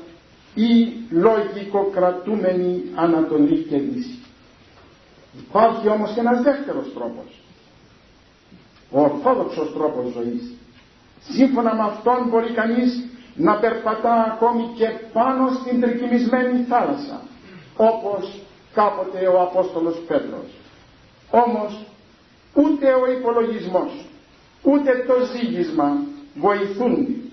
[0.58, 4.20] η λογικοκρατούμενη Ανατολή και Δύση.
[5.38, 7.40] Υπάρχει όμως και ένας δεύτερος τρόπος.
[8.92, 10.54] Ο ορθόδοξος τρόπος ζωής.
[11.30, 13.06] Σύμφωνα με αυτόν μπορεί κανείς
[13.36, 17.22] να περπατά ακόμη και πάνω στην τρικυμισμένη θάλασσα
[17.78, 18.42] όπως
[18.74, 20.50] κάποτε ο Απόστολος Πέτρος.
[21.32, 21.86] Όμως
[22.54, 23.92] ούτε ο υπολογισμός
[24.64, 25.98] ούτε το ζήγισμα
[26.36, 27.27] βοηθούν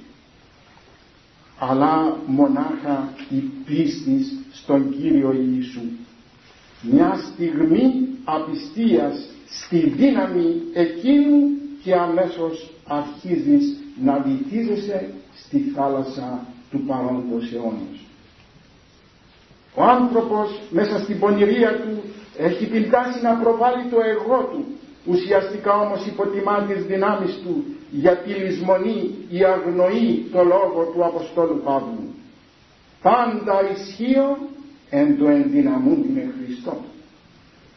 [1.68, 4.20] αλλά μονάχα η πίστη
[4.52, 5.80] στον Κύριο Ιησού
[6.90, 11.36] μια στιγμή απιστίας στη δύναμη εκείνου
[11.82, 18.06] και αμέσως αρχίζεις να βυθίζεσαι στη θάλασσα του παρόντος αιώνος.
[19.74, 22.02] Ο άνθρωπος μέσα στην πονηρία του
[22.38, 24.64] έχει την τάση να προβάλλει το εγώ του,
[25.06, 27.64] ουσιαστικά όμως υποτιμά τις δυνάμεις του
[28.00, 32.14] γιατί λησμονεί ή αγνοεί το λόγο του Αποστόλου Παύλου.
[33.02, 34.38] Πάντα ισχύω
[34.90, 36.76] εν το ενδυναμούν με Χριστό.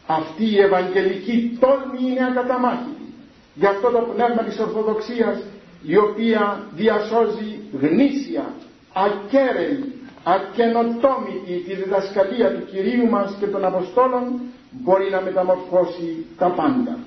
[0.06, 3.06] Αυτή η ευαγγελική τόλμη είναι ακαταμάχητη.
[3.54, 5.38] Γι' αυτό το πνεύμα της Ορθοδοξίας
[5.82, 8.54] η οποία διασώζει γνήσια,
[8.92, 9.92] ακέραιη,
[10.24, 14.40] ακενοτόμητη τη διδασκαλία του Κυρίου μας και των Αποστόλων
[14.70, 16.98] μπορεί να μεταμορφώσει τα πάντα.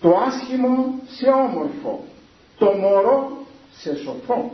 [0.00, 2.04] Το άσχημο σε όμορφο,
[2.58, 3.38] το μωρό
[3.70, 4.52] σε σοφό.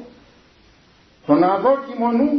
[1.27, 2.31] Τον αδόκιμο νου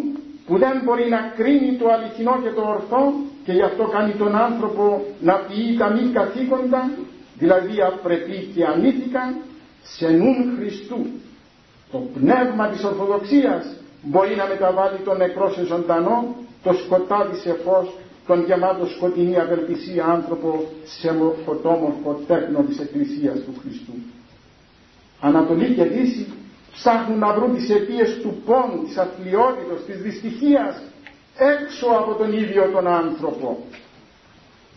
[0.46, 3.14] που δεν μπορεί να κρίνει το αληθινό και το ορθό
[3.46, 6.92] και γι' αυτό κάνει τον άνθρωπο να ποιεί τα μη καθήκοντα,
[7.38, 9.36] δηλαδή απρεπή και ανήθικα,
[9.84, 11.06] σε νουν Χριστού.
[11.92, 17.98] Το πνεύμα της Ορθοδοξίας μπορεί να μεταβάλει τον νεκρό σε ζωντανό, το σκοτάδι σε φως,
[18.28, 23.94] τον γεμάτο σκοτεινή απελπισία άνθρωπο σε φωτόμορφο τέκνο της Εκκλησίας του Χριστού.
[25.28, 26.28] Ανατολή και Δύση
[26.72, 30.82] ψάχνουν να βρουν τις αιτίες του πόνου, της αθλειότητος, της δυστυχίας
[31.38, 33.66] έξω από τον ίδιο τον άνθρωπο.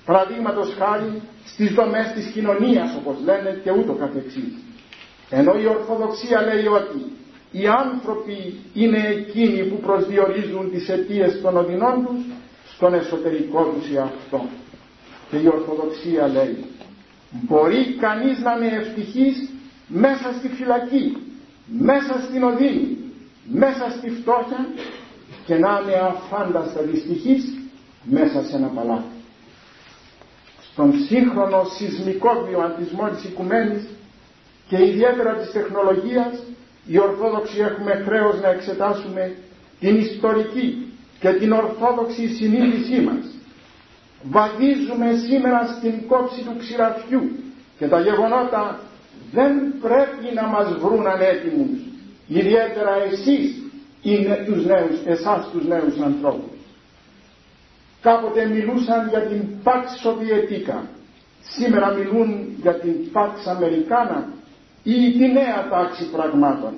[0.05, 4.53] Παραδείγματος χάρη στις δομές της κοινωνίας όπως λένε και ούτω καθεξής.
[5.31, 7.01] Ενώ η Ορθοδοξία λέει ότι
[7.51, 12.25] οι άνθρωποι είναι εκείνοι που προσδιορίζουν τις αιτίες των οδυνών τους
[12.75, 14.49] στον εσωτερικό τους εαυτό.
[15.31, 16.65] Και η Ορθοδοξία λέει
[17.31, 19.51] μπορεί κανείς να είναι ευτυχής
[19.89, 21.17] μέσα στη φυλακή,
[21.67, 22.97] μέσα στην οδύνη,
[23.51, 24.69] μέσα στη φτώχεια
[25.47, 27.59] και να είναι αφάνταστα δυστυχής
[28.03, 29.17] μέσα σε ένα παλάτι.
[30.73, 33.87] Στον σύγχρονο σεισμικό βιοαντισμό της οικουμένης
[34.69, 36.43] και ιδιαίτερα της τεχνολογίας
[36.87, 39.37] οι Ορθόδοξοι έχουμε χρέος να εξετάσουμε
[39.81, 43.25] την ιστορική και την ορθόδοξη συνείδησή μας.
[44.23, 47.31] Βαδίζουμε σήμερα στην κόψη του ξηραφιού
[47.79, 48.81] και τα γεγονότα
[49.33, 51.79] δεν πρέπει να μας βρουν ανέτοιμους.
[52.29, 53.63] Ιδιαίτερα εσείς
[54.03, 56.59] είναι τους νέους, εσάς τους νέους ανθρώπους.
[58.01, 60.89] Κάποτε μιλούσαν για την Pax Σοβιετίκα.
[61.43, 64.29] Σήμερα μιλούν για την Pax Αμερικάνα
[64.83, 66.73] ή τη νέα τάξη πραγμάτων.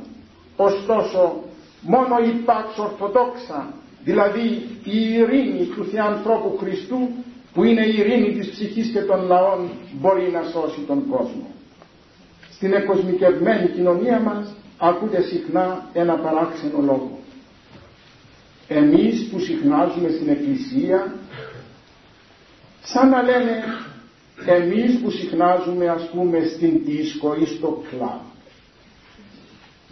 [0.56, 1.42] Ωστόσο,
[1.80, 3.72] μόνο η Pax Ορθοδόξα,
[4.04, 7.08] δηλαδή η ειρήνη του Θεανθρώπου Χριστού,
[7.54, 9.70] που είναι η ειρήνη της ψυχής και των λαών,
[10.00, 11.46] μπορεί να σώσει τον κόσμο.
[12.60, 17.18] Στην εκοσμικευμένη κοινωνία μας ακούτε συχνά ένα παράξενο λόγο.
[18.68, 21.14] Εμείς που συχνάζουμε στην Εκκλησία,
[22.82, 23.62] σαν να λένε
[24.46, 28.20] εμείς που συχνάζουμε ας πούμε στην δίσκο ή στο κλαμπ.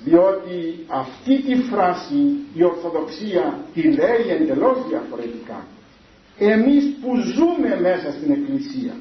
[0.05, 5.66] Διότι αυτή τη φράση η Ορθοδοξία τη λέει εντελώς διαφορετικά.
[6.39, 8.95] Εμείς που ζούμε μέσα στην Εκκλησία,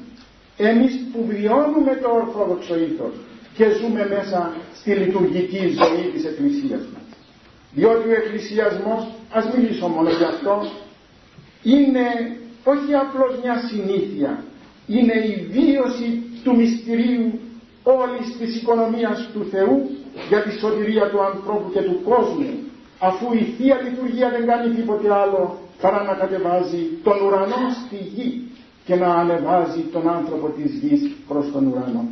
[0.56, 3.12] εμείς που βιώνουμε το Ορθόδοξο ήθος
[3.58, 4.38] και ζούμε μέσα
[4.78, 7.06] στη λειτουργική ζωή της Εκκλησίας μας.
[7.74, 9.02] Διότι ο εκκλησιασμός,
[9.38, 10.54] ας μιλήσω μόνο γι' αυτό,
[11.62, 12.06] είναι
[12.72, 14.44] όχι απλώς μια συνήθεια,
[14.86, 16.08] είναι η βίωση
[16.44, 17.40] του μυστηρίου
[17.82, 19.90] όλης της οικονομίας του Θεού
[20.28, 22.52] για τη σωτηρία του ανθρώπου και του κόσμου
[22.98, 28.50] αφού η Θεία Λειτουργία δεν κάνει τίποτε άλλο παρά να κατεβάζει τον ουρανό στη γη
[28.84, 32.08] και να ανεβάζει τον άνθρωπο της γης προς τον ουρανό.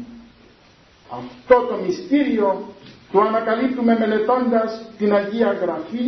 [1.11, 2.65] Αυτό το μυστήριο
[3.13, 6.05] το ανακαλύπτουμε μελετώντας την Αγία Γραφή,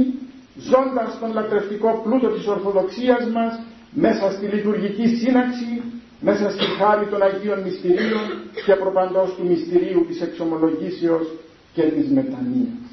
[0.57, 5.83] ζώντας τον λατρευτικό πλούτο της Ορθοδοξίας μας μέσα στη λειτουργική σύναξη
[6.21, 8.27] μέσα στη χάρη των Αγίων Μυστηρίων
[8.67, 11.27] και προπαντός του μυστηρίου της εξομολογήσεως
[11.73, 12.87] και της μετανοίας.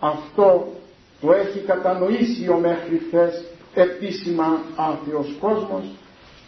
[0.00, 0.72] Αυτό
[1.20, 3.44] το έχει κατανοήσει ο μέχρι χθες
[3.74, 5.84] επίσημα άθεος κόσμος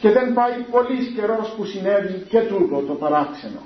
[0.00, 3.60] και δεν πάει πολύ καιρός που συνέβη και τούτο το παράξενο.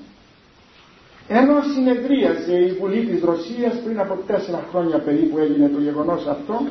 [1.28, 6.66] Ενώ συνεδρίαζε η Βουλή της Ρωσίας πριν από τέσσερα χρόνια περίπου έγινε το γεγονός αυτό,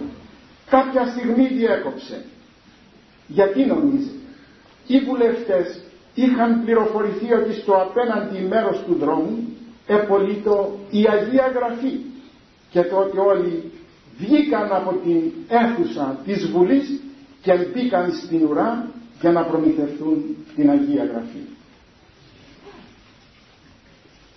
[0.70, 2.26] κάποια στιγμή διέκοψε.
[3.28, 4.16] Γιατί νομίζετε;
[4.88, 5.80] Οι βουλευτές
[6.14, 9.48] είχαν πληροφορηθεί ότι στο απέναντι μέρος του δρόμου
[9.88, 12.00] επολύτω η Αγία Γραφή
[12.70, 13.72] και το ότι όλοι
[14.18, 17.00] βγήκαν από την αίθουσα της Βουλής
[17.42, 18.88] και μπήκαν στην ουρά
[19.22, 21.57] για να προμηθευτούν την Αγία Γραφή.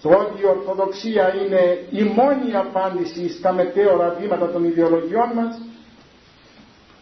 [0.02, 5.60] Το ότι η Ορθοδοξία είναι η μόνη απάντηση στα μετέωρα βήματα των ιδεολογιών μας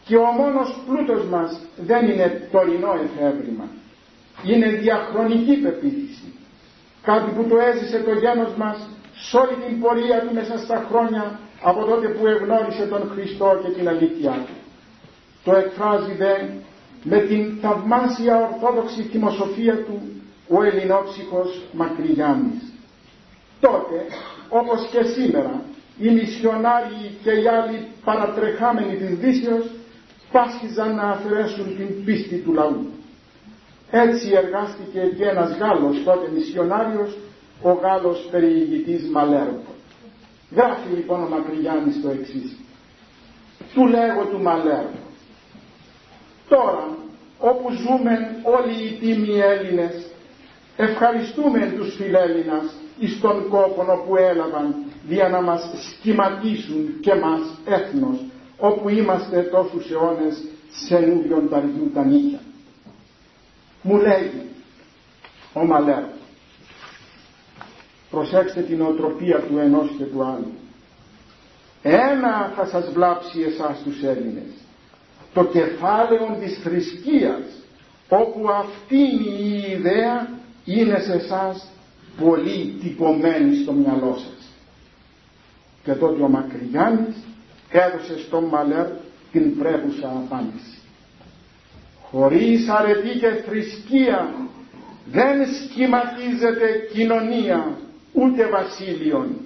[0.04, 3.64] και ο μόνος πλούτος μας δεν είναι τωρινό εφεύρημα.
[4.44, 6.32] Είναι διαχρονική πεποίθηση.
[7.02, 11.40] Κάτι που το έζησε το γένος μας σε όλη την πορεία του μέσα στα χρόνια
[11.62, 14.52] από τότε που εγνώρισε τον Χριστό και την αλήθεια του.
[15.44, 16.34] Το εκφράζει δε
[17.02, 20.02] με την θαυμάσια ορθόδοξη θυμοσοφία του
[20.48, 22.67] ο ελληνόψυχος Μακρυγιάννης.
[23.60, 24.06] Τότε,
[24.48, 25.62] όπως και σήμερα,
[25.98, 29.66] οι μισιονάριοι και οι άλλοι παρατρεχάμενοι της Δύσεως
[30.32, 32.86] πάσχιζαν να αφαιρέσουν την πίστη του λαού.
[33.90, 37.16] Έτσι εργάστηκε και ένας Γάλλος τότε μισιονάριος,
[37.62, 39.74] ο Γάλλος περιηγητής Μαλέρκο.
[40.56, 42.56] Γράφει λοιπόν ο Μακρυγιάννης το εξής.
[43.74, 44.98] Του λέγω του Μαλέρκο.
[46.48, 46.88] Τώρα
[47.38, 50.06] όπου ζούμε όλοι οι τίμοι Έλληνες
[50.76, 54.74] ευχαριστούμε τους φιλέλληνας εις τον κόπο όπου έλαβαν
[55.08, 58.24] για να μας σχηματίσουν και μας έθνος
[58.58, 62.40] όπου είμαστε τόσους αιώνες σε νούριον ταριού τα νύχια.
[63.82, 64.42] Μου λέγει
[65.52, 66.02] ο Μαλέρ
[68.10, 70.52] προσέξτε την οτροπία του ενός και του άλλου
[71.82, 74.52] ένα θα σας βλάψει εσάς τους Έλληνες
[75.34, 77.44] το κεφάλαιο της θρησκείας
[78.08, 79.02] όπου αυτή
[79.40, 80.28] η ιδέα
[80.64, 81.68] είναι σε εσάς
[82.20, 84.48] πολύ τυπωμένη στο μυαλό σας.
[85.84, 87.16] Και τότε ο Μακρυγιάννης
[87.70, 88.86] έδωσε στον Μαλέρ
[89.32, 90.78] την πρέπουσα απάντηση.
[92.10, 94.34] Χωρίς αρετή και θρησκεία
[95.12, 97.78] δεν σχηματίζεται κοινωνία
[98.12, 99.36] ούτε βασίλειον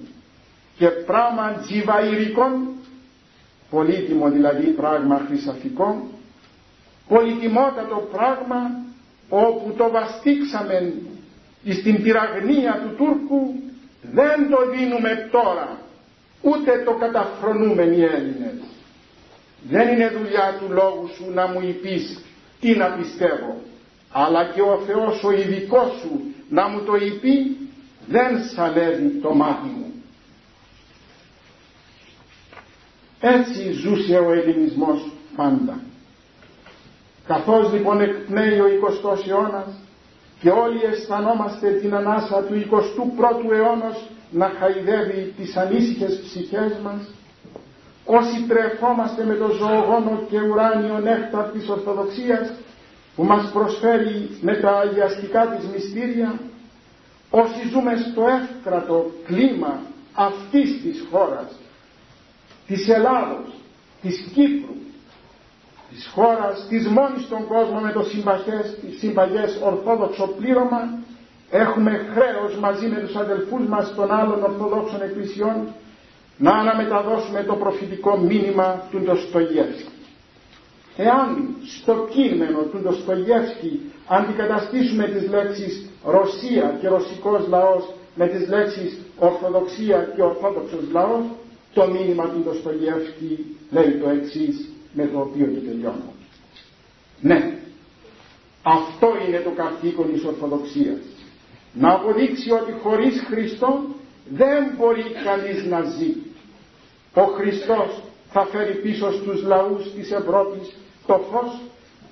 [0.77, 2.67] και πράγμα τζιβαϊρικών
[3.69, 6.07] πολύτιμο δηλαδή πράγμα χρυσαφικό
[7.07, 8.71] πολυτιμότατο πράγμα
[9.29, 10.93] όπου το βαστίξαμε
[11.71, 13.53] στην πυραγνία του Τούρκου
[14.01, 15.77] δεν το δίνουμε τώρα
[16.41, 18.55] ούτε το καταφρονούμε οι Έλληνες.
[19.69, 22.23] Δεν είναι δουλειά του λόγου σου να μου υπείς
[22.59, 23.61] τι να πιστεύω
[24.11, 27.57] αλλά και ο Θεός ο ειδικός σου να μου το υπεί
[28.07, 29.93] δεν σαλεύει το μάτι μου.
[33.19, 35.79] Έτσι ζούσε ο ελληνισμός πάντα.
[37.27, 39.67] Καθώς λοιπόν εκπνέει ο 20ος αιώνας
[40.43, 43.97] και όλοι αισθανόμαστε την ανάσα του 21ου αιώνα
[44.31, 47.01] να χαϊδεύει τις ανήσυχες ψυχές μας.
[48.05, 52.51] Όσοι τρεφόμαστε με το ζωογόνο και ουράνιο νέκταρ της Ορθοδοξίας
[53.15, 56.39] που μας προσφέρει με τα αγιαστικά της μυστήρια
[57.29, 59.79] όσοι ζούμε στο εύκρατο κλίμα
[60.13, 61.47] αυτής της χώρας
[62.67, 63.45] της Ελλάδος,
[64.01, 64.75] της Κύπρου
[65.93, 70.81] της χώρας, της μόνης στον κόσμο με το συμπαγές, συμπαγές ορθόδοξο πλήρωμα
[71.49, 75.55] έχουμε χρέος μαζί με τους αδελφούς μας των άλλων ορθοδόξων εκκλησιών
[76.37, 79.91] να αναμεταδώσουμε το προφητικό μήνυμα του Ντοστογεύσκη.
[80.97, 88.99] Εάν στο κείμενο του Ντοστογεύσκη αντικαταστήσουμε τις λέξεις Ρωσία και ρωσικός λαός με τις λέξεις
[89.19, 91.25] Ορθοδοξία και Ορθόδοξος λαός,
[91.73, 96.13] το μήνυμα του Ντοστογεύσκη λέει το εξής με το οποίο και τελειώνω.
[97.21, 97.57] Ναι,
[98.63, 100.99] αυτό είναι το καθήκον της Ορθοδοξίας.
[101.73, 103.83] Να αποδείξει ότι χωρίς Χριστό
[104.29, 106.15] δεν μπορεί κανείς να ζει.
[107.13, 110.75] Ο Χριστός θα φέρει πίσω στους λαούς της Ευρώπης
[111.07, 111.61] το φως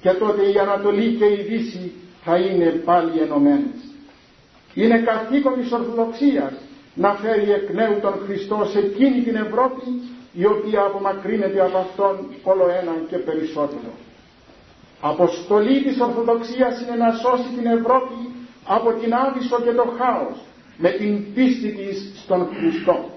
[0.01, 1.91] και τότε η Ανατολή και η Δύση
[2.23, 3.79] θα είναι πάλι ενωμένες.
[4.73, 6.53] Είναι καθήκον της Ορθοδοξίας
[6.95, 9.81] να φέρει εκ νέου τον Χριστό σε εκείνη την Ευρώπη
[10.33, 13.91] η οποία απομακρύνεται από αυτόν όλο ένα και περισσότερο.
[15.01, 18.19] Αποστολή της Ορθοδοξίας είναι να σώσει την Ευρώπη
[18.65, 20.37] από την άβυσο και το χάος
[20.77, 23.09] με την πίστη της στον Χριστό.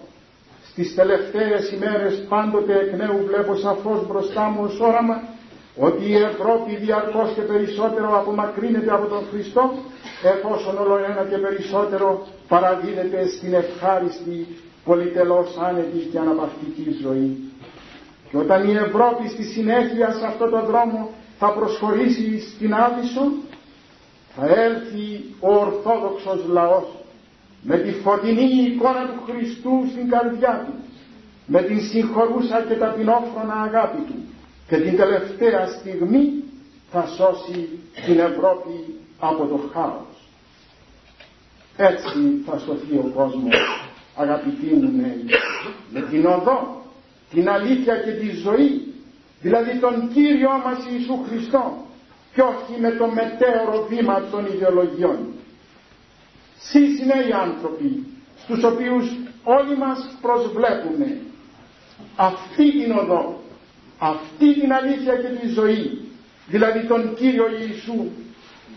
[0.71, 5.23] Στις τελευταίες ημέρες πάντοτε εκ νέου βλέπω σαφώς μπροστά μου ως όραμα
[5.77, 9.73] ότι η Ευρώπη διαρκώς και περισσότερο απομακρύνεται από τον Χριστό
[10.23, 14.47] εφόσον όλο ένα και περισσότερο παραδίδεται στην ευχάριστη
[14.85, 17.39] πολυτελώς άνετη και αναπαυτική ζωή.
[18.31, 23.33] Και όταν η Ευρώπη στη συνέχεια σε αυτό το δρόμο θα προσχωρήσει στην Άδυσο,
[24.37, 26.87] θα έλθει ο Ορθόδοξος λαός
[27.63, 30.75] με τη φωτεινή εικόνα του Χριστού στην καρδιά του,
[31.47, 34.15] με την συγχωρούσα και ταπεινόφρονα αγάπη του
[34.69, 36.33] και την τελευταία στιγμή
[36.91, 37.69] θα σώσει
[38.07, 40.29] την Ευρώπη από το χάος.
[41.77, 43.84] Έτσι θα σωθεί ο κόσμος
[44.17, 45.25] αγαπητοί μου νέοι,
[45.91, 46.83] με την οδό,
[47.31, 48.95] την αλήθεια και τη ζωή,
[49.41, 51.87] δηλαδή τον Κύριο μας Ιησού Χριστό
[52.35, 55.19] και όχι με το μετέωρο βήμα των ιδεολογιών.
[56.59, 58.07] Σεις οι άνθρωποι,
[58.43, 59.07] στους οποίους
[59.43, 61.21] όλοι μας προσβλέπουμε
[62.17, 63.41] αυτή την οδό,
[63.99, 66.01] αυτή την αλήθεια και τη ζωή,
[66.47, 68.07] δηλαδή τον Κύριο Ιησού,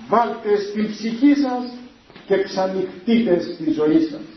[0.08, 1.74] βάλτε στην ψυχή σας
[2.28, 4.37] και ξανοιχτείτε στη ζωή σας.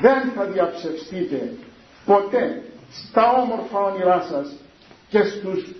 [0.00, 1.52] Δεν θα διαψευστείτε
[2.04, 2.62] ποτέ
[3.08, 4.52] στα όμορφα όνειρά σας
[5.08, 5.72] και στους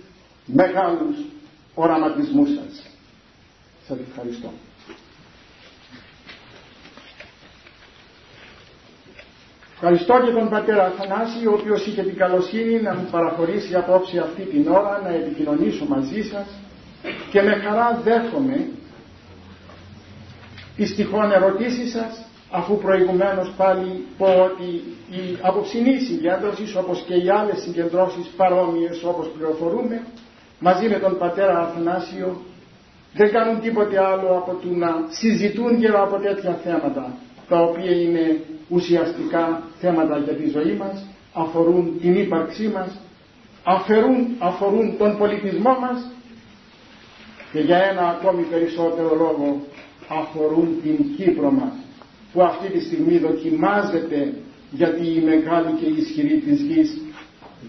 [0.45, 1.15] μεγάλους
[1.73, 2.85] οραματισμούς σας.
[3.87, 4.51] Σας ευχαριστώ.
[9.73, 14.41] Ευχαριστώ και τον πατέρα Αθανάση, ο οποίος είχε την καλοσύνη να μου παραχωρήσει απόψε αυτή
[14.41, 16.47] την ώρα να επικοινωνήσω μαζί σας
[17.31, 18.67] και με χαρά δέχομαι
[20.75, 22.25] τις τυχόν ερωτήσεις σας
[22.59, 24.69] αφού προηγουμένως πάλι πω ότι
[25.19, 30.03] η αποψινή συγκέντρωση όπως και οι άλλες συγκεντρώσεις παρόμοιες όπως πληροφορούμε
[30.59, 32.41] μαζί με τον πατέρα Αθανάσιο
[33.13, 37.13] δεν κάνουν τίποτε άλλο από το να συζητούν γύρω από τέτοια θέματα
[37.49, 38.39] τα οποία είναι
[38.69, 42.99] ουσιαστικά θέματα για τη ζωή μας αφορούν την ύπαρξή μας
[43.63, 46.11] αφαιρούν, αφορούν τον πολιτισμό μας
[47.51, 49.61] και για ένα ακόμη περισσότερο λόγο
[50.07, 51.73] αφορούν την Κύπρο μας
[52.33, 54.33] που αυτή τη στιγμή δοκιμάζεται
[54.71, 56.97] γιατί οι μεγάλοι και οι ισχυροί της γης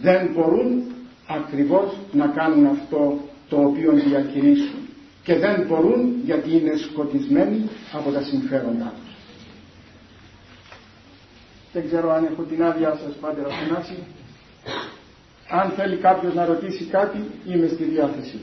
[0.00, 0.82] δεν μπορούν
[1.26, 4.78] ακριβώς να κάνουν αυτό το οποίο διακηρύσουν
[5.24, 9.14] και δεν μπορούν γιατί είναι σκοτισμένοι από τα συμφέροντά τους.
[11.72, 13.96] Δεν ξέρω αν έχω την άδειά σας πάντερα Αθανάση.
[15.48, 18.38] Αν θέλει κάποιος να ρωτήσει κάτι είμαι στη διάθεση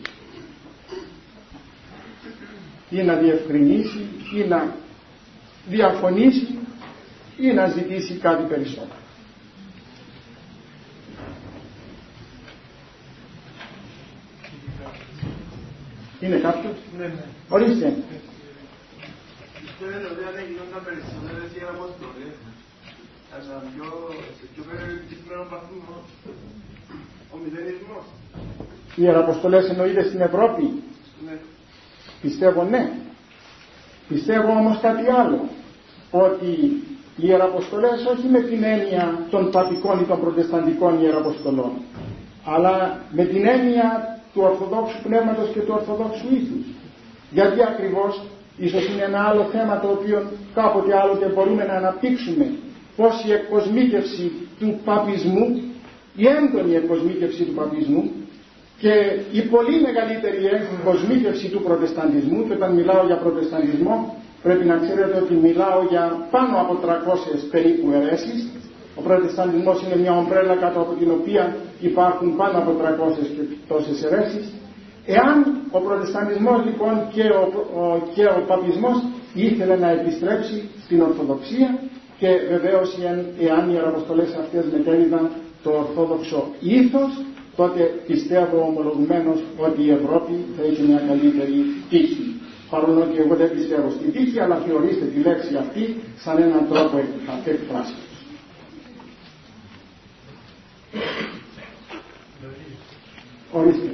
[2.90, 4.00] ή να διευκρινίσει
[4.36, 4.76] ή να
[5.68, 6.58] διαφωνήσει
[7.38, 9.00] ή να ζητήσει κάτι περισσότερο.
[16.20, 17.24] Είναι κάποιος; Ναι, ναι.
[17.50, 17.94] Ορίστε.
[19.62, 22.36] Πιστεύετε ότι αν γινόταν περισσότερες οι αποστολές,
[23.34, 23.88] αλλά πιο,
[24.38, 25.96] σε πιο περιορισμένο βαθμό,
[27.34, 28.06] ο μηδενισμός.
[28.96, 30.64] Οι Ιεραποστολές εννοείται στην Ευρώπη;
[31.26, 31.38] Ναι.
[32.22, 32.84] Πιστεύω ναι.
[34.12, 35.40] Πιστεύω όμως κάτι άλλο.
[36.12, 36.52] Ότι
[37.18, 41.72] οι Ιεραποστολές όχι με την έννοια των παπικών ή των προτεσταντικών Ιεραποστολών
[42.46, 46.66] αλλά με την έννοια του Ορθοδόξου Πνεύματος και του Ορθοδόξου Ήθους.
[47.32, 48.22] Γιατί ακριβώς,
[48.58, 52.52] ίσως είναι ένα άλλο θέμα το οποίο κάποτε άλλοτε μπορούμε να αναπτύξουμε
[52.96, 55.62] πως η εκκοσμήτευση του παπισμού,
[56.16, 58.12] η έντονη εκκοσμήτευση του παπισμού
[58.82, 58.94] και
[59.40, 63.96] η πολύ μεγαλύτερη εκκοσμήτευση του προτεσταντισμού και όταν μιλάω για προτεσταντισμό
[64.44, 66.88] πρέπει να ξέρετε ότι μιλάω για πάνω από 300
[67.52, 68.40] περίπου αιρέσεις.
[69.00, 71.56] Ο προτεσταντισμός είναι μια ομπρέλα κάτω από την οποία
[71.90, 72.84] υπάρχουν πάνω από 300
[73.36, 74.46] και τόσες αιρέσεις.
[75.06, 75.38] Εάν
[75.72, 77.44] ο προτεσταντισμός λοιπόν και ο,
[77.82, 77.84] ο,
[78.16, 78.98] και ο παπισμός
[79.34, 81.70] ήθελε να επιστρέψει στην Ορθοδοξία
[82.20, 82.98] και βεβαίως
[83.46, 85.30] εάν οι αραποστολές αυτές μετέλειβαν
[85.64, 87.12] το Ορθόδοξο ήθος
[87.56, 91.58] τότε πιστεύω ομολογουμένως ότι η Ευρώπη θα έχει μια καλύτερη
[91.90, 92.26] τύχη.
[92.70, 95.84] Παρόλο ότι εγώ δεν πιστεύω στην τύχη, αλλά θεωρήστε τη λέξη αυτή
[96.24, 96.98] σαν έναν τρόπο
[97.46, 98.06] εκφράσεως.
[103.60, 103.90] Ορίστε.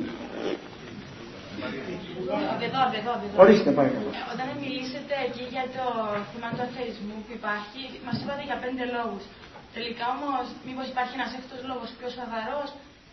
[2.67, 3.35] Εδώ, εδώ, εδώ.
[3.43, 4.11] Ορίστε πάει καλά.
[4.19, 5.85] Ε, Όταν μιλήσετε εκεί για το
[6.31, 9.23] θέμα του αθεϊσμού που υπάρχει, μας είπατε για πέντε λόγους.
[9.75, 12.67] Τελικά όμως, μήπως υπάρχει ένας έκτος λόγος πιο σοβαρός,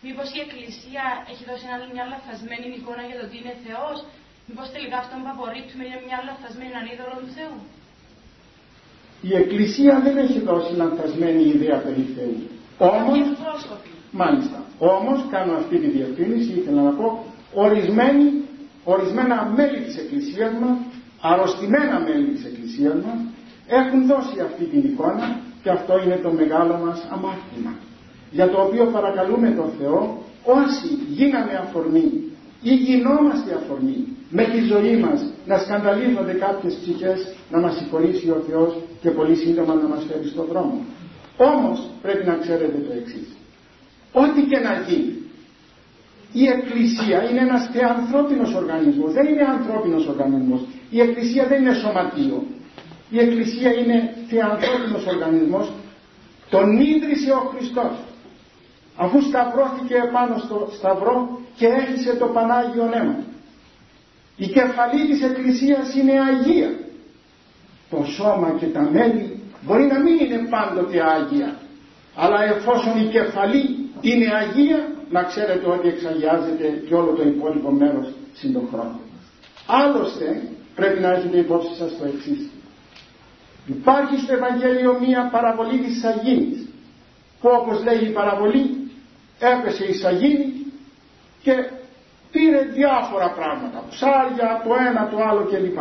[0.05, 1.65] μήπως η Εκκλησία έχει δώσει
[1.95, 3.97] μια λαθασμένη εικόνα για το τι είναι Θεός,
[4.47, 7.55] μήπως τελικά αυτό που απορρίπτουμε είναι μια λαθασμένη έναν είδωλο του Θεού;
[9.29, 12.35] Η Εκκλησία δεν έχει δώσει λανθασμένη ιδέα περί Θεού.
[12.77, 13.89] Όμως, Κάποιοι πρόσωποι.
[14.21, 14.57] μάλιστα,
[14.95, 17.07] όμως κάνω αυτή τη διευκρίνηση, ήθελα να πω,
[17.65, 18.25] ορισμένοι,
[18.83, 20.77] ορισμένα μέλη της Εκκλησίας μας,
[21.21, 23.19] αρρωστημένα μέλη της Εκκλησίας μας,
[23.67, 27.73] έχουν δώσει αυτή την εικόνα και αυτό είναι το μεγάλο μας αμάρτημα.
[28.31, 32.11] Για το οποίο παρακαλούμε τον Θεό όσοι γίναμε αφορμή
[32.61, 38.43] ή γινόμαστε αφορμή με τη ζωή μας να σκανδαλίζονται κάποιες ψυχές να μας συγχωρήσει ο
[38.49, 40.77] Θεός και πολύ σύντομα να μας φέρει στον δρόμο.
[41.37, 43.27] Όμως πρέπει να ξέρετε το εξής.
[44.11, 45.15] Ό,τι και να γίνει
[46.41, 50.61] η Εκκλησία είναι ένας θεανθρώπινος οργανισμός, δεν είναι ανθρώπινος οργανισμός.
[50.89, 52.43] Η Εκκλησία δεν είναι σωματείο.
[53.09, 53.97] Η Εκκλησία είναι
[54.29, 55.71] θεανθρώπινος οργανισμός.
[56.49, 57.93] Τον ίδρυσε ο Χριστός.
[58.97, 63.17] Αφού σταυρώθηκε επάνω στο σταυρό και έχισε το Πανάγιο Νέμα.
[64.37, 66.69] Η κεφαλή της Εκκλησίας είναι Αγία.
[67.89, 71.55] Το σώμα και τα μέλη μπορεί να μην είναι πάντοτε Άγια.
[72.15, 78.13] Αλλά εφόσον η κεφαλή είναι Αγία, να ξέρετε ότι εξαγιάζεται και όλο το υπόλοιπο μέρος
[78.33, 78.99] συν τον χρόνο.
[79.67, 80.41] Άλλωστε,
[80.75, 82.49] πρέπει να έχετε υπόψη σας το εξής.
[83.67, 86.67] Υπάρχει στο Ευαγγέλιο μία παραβολή της Σαγίνης,
[87.41, 88.84] που όπως λέει η παραβολή,
[89.39, 90.53] έπεσε η Σαγίνη
[91.41, 91.53] και
[92.31, 95.79] πήρε διάφορα πράγματα, ψάρια, το ένα, το άλλο κλπ.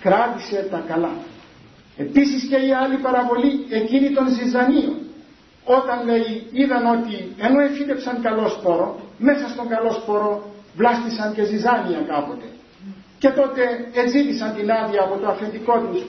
[0.00, 1.12] Κράτησε τα καλά.
[1.96, 4.98] Επίσης και η άλλη παραβολή εκείνη των Ζυζανίων.
[5.64, 12.00] Όταν λέει είδαν ότι ενώ εφύτεψαν καλό σπόρο, μέσα στον καλό σπόρο βλάστησαν και ζυζάνια
[12.06, 12.46] κάποτε.
[13.18, 16.00] Και τότε εζήτησαν την άδεια από το αφεντικό τους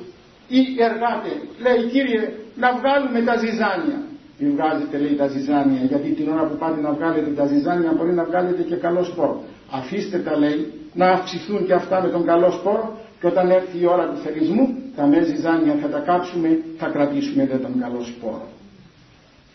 [0.48, 1.38] ή εργάτες.
[1.60, 4.00] Λέει κύριε να βγάλουμε τα ζυζάνια.
[4.40, 8.14] Μην βγάζετε λέει τα ζυζάνια γιατί την ώρα που πάτε να βγάλετε τα ζυζάνια μπορεί
[8.14, 9.44] να βγάλετε και καλό σπόρο.
[9.70, 13.86] Αφήστε τα λέει να αυξηθούν και αυτά με τον καλό σπόρο και όταν έρθει η
[13.86, 18.48] ώρα του θερισμού τα με ζυζάνια θα τα κάψουμε, θα κρατήσουμε δε τον καλό σπόρο.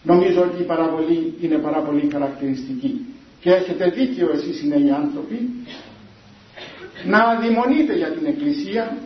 [0.03, 3.07] Νομίζω ότι η παραβολή είναι πάρα πολύ χαρακτηριστική
[3.41, 5.51] και έχετε δίκιο εσείς οι νέοι άνθρωποι
[7.05, 8.97] να αδειμονείτε για την Εκκλησία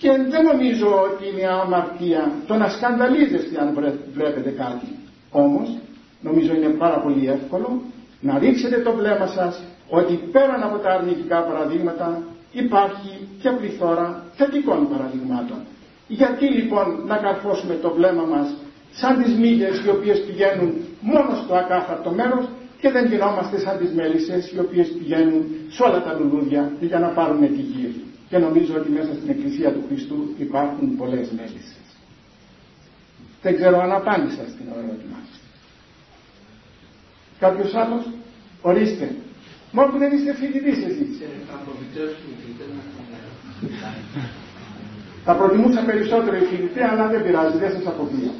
[0.00, 3.68] και δεν νομίζω ότι είναι αμαρτία το να σκανδαλίζεστε αν
[4.12, 4.86] βλέπετε κάτι.
[5.30, 5.68] Όμως
[6.20, 7.82] νομίζω είναι πάρα πολύ εύκολο
[8.20, 12.22] να ρίξετε το βλέμμα σας ότι πέραν από τα αρνητικά παραδείγματα
[12.52, 15.58] υπάρχει και πληθώρα θετικών παραδειγμάτων.
[16.08, 18.48] Γιατί λοιπόν να καρφώσουμε το βλέμμα μας
[18.92, 22.44] σαν τις μύγες οι οποίες πηγαίνουν μόνο στο ακάθαρτο μέρος
[22.80, 27.08] και δεν γινόμαστε σαν τις μέλισσες οι οποίες πηγαίνουν σε όλα τα λουλούδια για να
[27.08, 28.09] πάρουν τη γη.
[28.30, 31.86] Και νομίζω ότι μέσα στην Εκκλησία του Χριστού υπάρχουν πολλές μέλισσες.
[33.42, 35.40] Δεν ξέρω αν απάντησα στην ερώτημά σας.
[37.38, 38.04] Κάποιος άλλος,
[38.62, 39.14] ορίστε.
[39.72, 41.20] Μόνο που δεν είστε φοιτητής εσείς.
[45.24, 48.32] Θα προτιμούσα περισσότερο οι φοιτητές, αλλά δεν πειράζει, δεν σας αποκλείω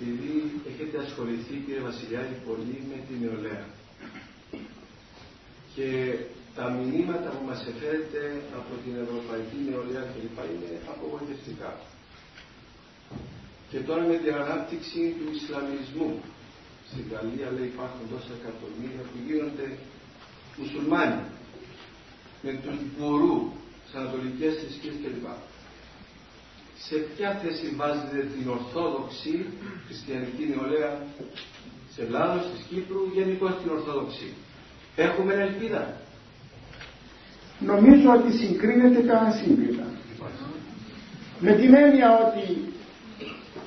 [0.00, 3.64] επειδή έχετε ασχοληθεί κύριε Βασιλιάδη πολύ με την νεολαία
[5.74, 5.88] και
[6.56, 8.22] τα μηνύματα που μας εφέρετε
[8.58, 10.38] από την Ευρωπαϊκή Νεολαία κλπ.
[10.52, 11.70] είναι απογοητευτικά.
[13.70, 16.10] Και τώρα με την ανάπτυξη του Ισλαμισμού
[16.90, 19.66] στην Γαλλία λέει υπάρχουν τόσα εκατομμύρια που γίνονται
[20.58, 21.22] μουσουλμάνοι
[22.44, 23.36] με τους μπουρού,
[23.84, 25.26] τις ανατολικές θρησκείες κλπ
[26.86, 29.46] σε ποια θέση βάζετε την Ορθόδοξη
[29.86, 31.06] χριστιανική νεολαία;
[31.94, 34.32] Σε Ελλάδος, της Κύπρου, γενικώς την Ορθόδοξη.
[34.96, 36.00] Έχουμε ελπίδα.
[37.60, 39.86] Νομίζω ότι συγκρίνεται τα ασύγκριτα.
[41.40, 42.44] Με την έννοια ότι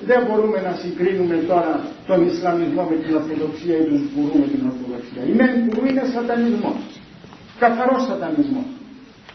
[0.06, 1.74] δεν μπορούμε να συγκρίνουμε τώρα
[2.06, 5.22] τον Ισλαμισμό με την Ορθοδοξία ή τους Μπουρού με την Ορθοδοξία.
[5.30, 6.82] Η μεν Μπουρού είναι σατανισμός.
[7.58, 8.68] Καθαρός σατανισμός.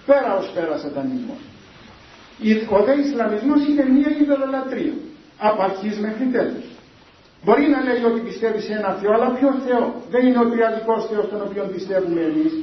[0.05, 1.41] Πέρα ως πέρα σατανισμός.
[2.76, 4.95] Ο δε Ισλαμισμός είναι μία ειδωλολατρία.
[5.38, 6.66] Από αρχής μέχρι τέλους.
[7.43, 11.01] Μπορεί να λέει ότι πιστεύει σε ένα Θεό, αλλά ποιος Θεό; Δεν είναι ο τριαδικός
[11.10, 12.53] Θεός τον οποίο πιστεύουμε εμείς.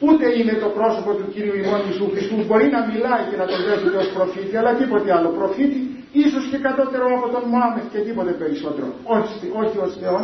[0.00, 2.36] Ούτε είναι το πρόσωπο του Κύριου ημών Ιησού Χριστού.
[2.46, 5.28] Μπορεί να μιλάει και να τον δέχεται ως προφήτη, αλλά τίποτε άλλο.
[5.38, 5.80] Προφήτη,
[6.12, 8.88] ίσως και κατώτερο από τον Μωάμεθ και τίποτε περισσότερο.
[9.16, 10.18] Όχι, όχι ως Θεό,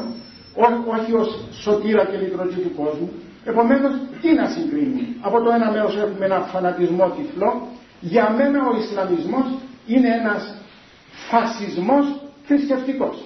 [0.64, 1.28] όχι, όχι ως
[1.62, 3.08] σωτήρα και λυτρωτή του κόσμου.
[3.44, 5.04] Επομένως, τι να συγκρίνουμε.
[5.20, 7.50] Από το ένα μέρος έχουμε ένα φανατισμό τυφλό
[8.00, 9.46] για μένα ο Ισλαμισμός
[9.86, 10.54] είναι ένας
[11.30, 12.04] φασισμός
[12.46, 13.16] θρησκευτικός.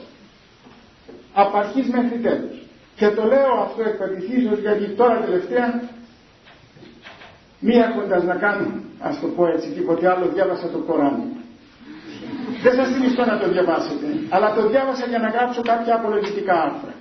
[1.32, 2.56] Από αρχής μέχρι τέλους.
[2.96, 3.98] Και το λέω αυτό εκ
[4.60, 5.82] γιατί τώρα τελευταία
[7.64, 8.66] μη έχοντας να κάνω,
[9.08, 11.26] ας το πω έτσι, τίποτε άλλο, διάβασα το Κοράνι.
[12.62, 16.94] Δεν σας θυμιστώ να το διαβάσετε, αλλά το διάβασα για να γράψω κάποια απολογητικά άρθρα.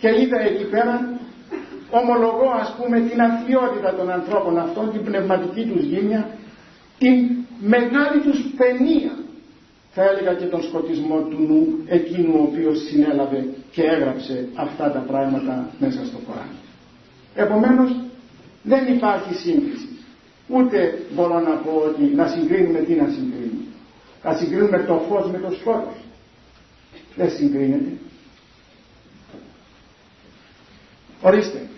[0.00, 0.94] Και είδα εκεί πέρα,
[1.90, 6.22] ομολογώ ας πούμε την αθλειότητα των ανθρώπων αυτών, την πνευματική τους γύμνια,
[6.98, 7.16] την
[7.74, 9.14] μεγάλη τους παινία
[9.94, 13.40] θα έλεγα και τον σκοτισμό του νου εκείνου ο οποίος συνέλαβε
[13.70, 16.58] και έγραψε αυτά τα πράγματα μέσα στο Κοράνι.
[17.34, 17.90] Επομένως
[18.62, 19.85] δεν υπάρχει σύγκριση.
[20.48, 23.64] Ούτε μπορώ να πω ότι να συγκρίνουμε τι να συγκρίνουμε.
[24.22, 25.96] Να συγκρίνουμε το φως με το σκότος.
[27.16, 27.92] Δεν συγκρίνεται.
[31.22, 31.68] Ορίστε.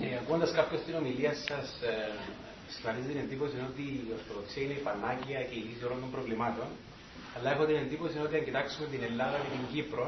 [0.00, 2.12] Ε, ακούγοντας κάποιος την ομιλία σας ε,
[2.76, 6.68] Σφανίζει την εντύπωση ότι η Ορθοδοξία είναι η πανάκια και η λύση όλων των προβλημάτων.
[7.34, 10.06] Αλλά έχω την εντύπωση ότι αν κοιτάξουμε την Ελλάδα και την Κύπρο,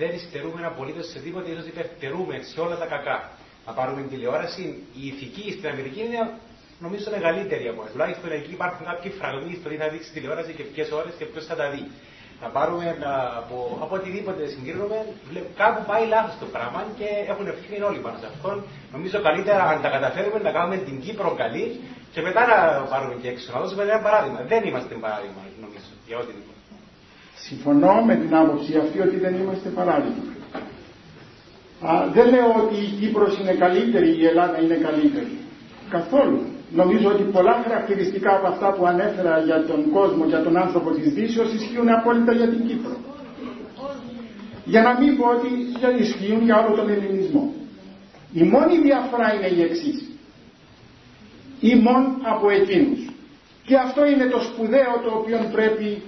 [0.00, 3.18] δεν υστερούμε απολύτως σε τίποτα, ίσως υπερτερούμε σε όλα τα κακά.
[3.66, 4.64] Να πάρουμε την τηλεόραση,
[5.00, 6.20] η ηθική στην Αμερική είναι
[6.84, 7.90] νομίζω μεγαλύτερη από εμά.
[7.92, 11.44] Τουλάχιστον εκεί υπάρχουν κάποιοι φραγμοί στο τι θα δείξει τηλεόραση και ποιες ώρες και ποιος
[11.50, 11.82] θα τα δει.
[12.42, 12.86] Να πάρουμε
[13.40, 14.98] από, από οτιδήποτε συγκρίνουμε,
[15.62, 18.56] κάπου πάει λάθος το πράγμα και έχουν ευθύνη όλοι πάνω σε αυτόν.
[18.94, 21.64] Νομίζω καλύτερα αν τα καταφέρουμε να κάνουμε την Κύπρο καλή
[22.14, 22.56] και μετά να
[22.92, 23.46] πάρουμε και έξω.
[23.54, 24.40] Να δώσουμε ένα παράδειγμα.
[24.52, 26.60] Δεν είμαστε παράδειγμα, νομίζω, για οτιδήποτε.
[27.46, 30.24] Συμφωνώ με την άποψη αυτή ότι δεν είμαστε παράδειγμα.
[31.90, 35.34] Α, δεν λέω ότι η Κύπρος είναι καλύτερη, η Ελλάδα είναι καλύτερη.
[35.90, 36.51] Καθόλου.
[36.74, 41.12] Νομίζω ότι πολλά χαρακτηριστικά από αυτά που ανέφερα για τον κόσμο, για τον άνθρωπο της
[41.12, 42.96] Δύσεως ισχύουν απόλυτα για την Κύπρο.
[44.64, 45.48] για να μην πω ότι
[46.02, 47.52] ισχύουν για όλο τον ελληνισμό.
[48.32, 50.10] Η μόνη διαφορά είναι η εξής.
[51.60, 53.00] Ημών από εκείνους.
[53.66, 56.02] Και αυτό είναι το σπουδαίο το οποίο πρέπει,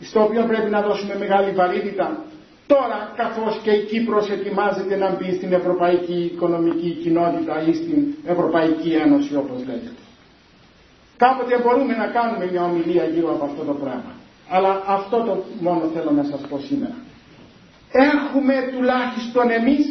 [0.00, 2.24] στο οποίο πρέπει να δώσουμε μεγάλη βαρύτητα
[2.72, 7.98] τώρα καθώς και η Κύπρος ετοιμάζεται να μπει στην Ευρωπαϊκή Οικονομική Κοινότητα ή στην
[8.34, 10.02] Ευρωπαϊκή Ένωση όπως λέγεται.
[11.16, 14.12] Κάποτε μπορούμε να κάνουμε μια ομιλία γύρω από αυτό το πράγμα.
[14.54, 16.96] Αλλά αυτό το μόνο θέλω να σας πω σήμερα.
[17.92, 19.84] Έχουμε τουλάχιστον εμείς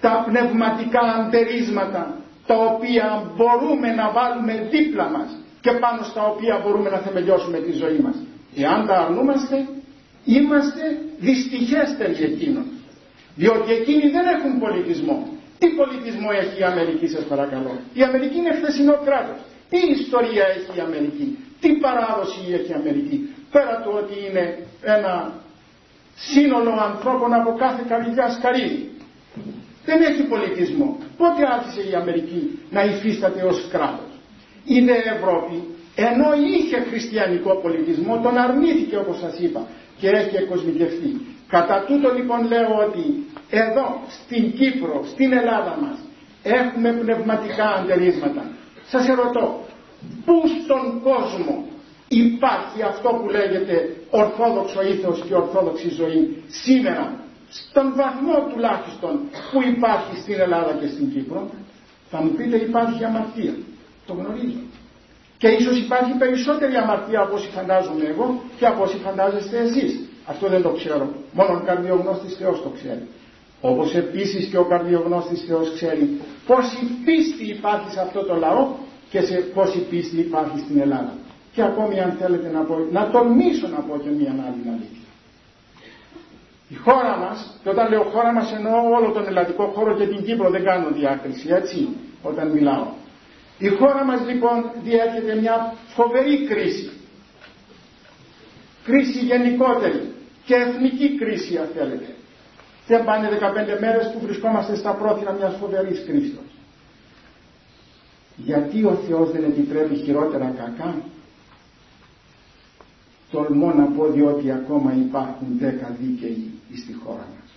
[0.00, 2.02] τα πνευματικά αντερίσματα
[2.46, 3.06] τα οποία
[3.36, 5.28] μπορούμε να βάλουμε δίπλα μας
[5.60, 8.16] και πάνω στα οποία μπορούμε να θεμελιώσουμε τη ζωή μας.
[8.56, 9.56] Εάν τα αρνούμαστε
[10.24, 12.66] είμαστε δυστυχέστεροι εκείνων.
[13.36, 15.28] Διότι εκείνοι δεν έχουν πολιτισμό.
[15.58, 19.38] Τι πολιτισμό έχει η Αμερική σας παρακαλώ; Η Αμερική είναι χθεσινό κράτος.
[19.70, 23.16] Τι ιστορία έχει η Αμερική; Τι παράδοση έχει η Αμερική;
[23.50, 25.32] Πέρα του ότι είναι ένα
[26.14, 28.90] σύνολο ανθρώπων από κάθε καρδιά σκαρίδι.
[29.84, 30.98] Δεν έχει πολιτισμό.
[31.16, 34.12] Πότε άρχισε η Αμερική να υφίσταται ως κράτος;
[34.64, 35.56] Η δε Ευρώπη
[35.96, 39.66] ενώ είχε χριστιανικό πολιτισμό τον αρνήθηκε όπως σας είπα
[40.04, 41.10] και έχει εκοσμικευτεί.
[41.48, 43.04] Κατά τούτο λοιπόν λέω ότι
[43.50, 43.86] εδώ
[44.18, 45.98] στην Κύπρο, στην Ελλάδα μας
[46.42, 48.42] έχουμε πνευματικά αντερίσματα.
[48.92, 49.44] Σας ερωτώ,
[50.24, 51.54] πού στον κόσμο
[52.08, 57.04] υπάρχει αυτό που λέγεται ορθόδοξο ήθος και ορθόδοξη ζωή σήμερα
[57.48, 59.12] στον βαθμό τουλάχιστον
[59.50, 61.50] που υπάρχει στην Ελλάδα και στην Κύπρο;
[62.10, 63.54] Θα μου πείτε υπάρχει αμαρτία
[64.06, 64.62] το γνωρίζω
[65.44, 68.26] και ίσως υπάρχει περισσότερη αμαρτία από όσοι φαντάζομαι εγώ
[68.58, 69.92] και από όσοι φαντάζεστε εσείς.
[70.26, 71.06] Αυτό δεν το ξέρω.
[71.32, 73.04] Μόνο ο καρδιογνώστης Θεός το ξέρει.
[73.60, 78.62] Όπως επίσης και ο καρδιογνώστης Θεός ξέρει πόση πίστη υπάρχει σε αυτό το λαό
[79.10, 81.12] και σε πόση πίστη υπάρχει στην Ελλάδα.
[81.54, 85.06] Και ακόμη αν θέλετε να πω, να τολμήσω να πω και μία άλλη αλήθεια.
[86.68, 90.24] Η χώρα μας, και όταν λέω χώρα μας εννοώ όλο τον ελλαδικό χώρο και την
[90.24, 91.88] Κύπρο δεν κάνω διάκριση, έτσι,
[92.22, 92.86] όταν μιλάω.
[93.64, 96.90] Η χώρα μας λοιπόν διέρχεται μια φοβερή κρίση.
[98.84, 100.12] Κρίση γενικότερη
[100.44, 102.14] και εθνική κρίση αν θέλετε.
[102.86, 106.38] Δεν πάνε 15 μέρες που βρισκόμαστε στα πρόθυρα μιας φοβερής κρίσης.
[108.36, 110.94] Γιατί ο Θεός δεν επιτρέπει χειρότερα κακά;
[113.30, 117.50] Τολμώ να πω διότι ακόμα υπάρχουν δέκα δίκαιοι στη χώρα μας.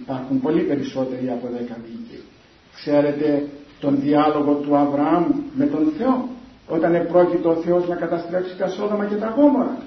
[0.00, 2.24] Υπάρχουν πολύ περισσότεροι από δέκα δίκαιοι.
[2.76, 3.48] Ξέρετε
[3.80, 5.24] τον διάλογο του Αβραάμ
[5.54, 6.28] με τον Θεό
[6.68, 9.78] όταν επρόκειτο ο Θεός να καταστρέψει τα Σόδομα και τα Γόμορα.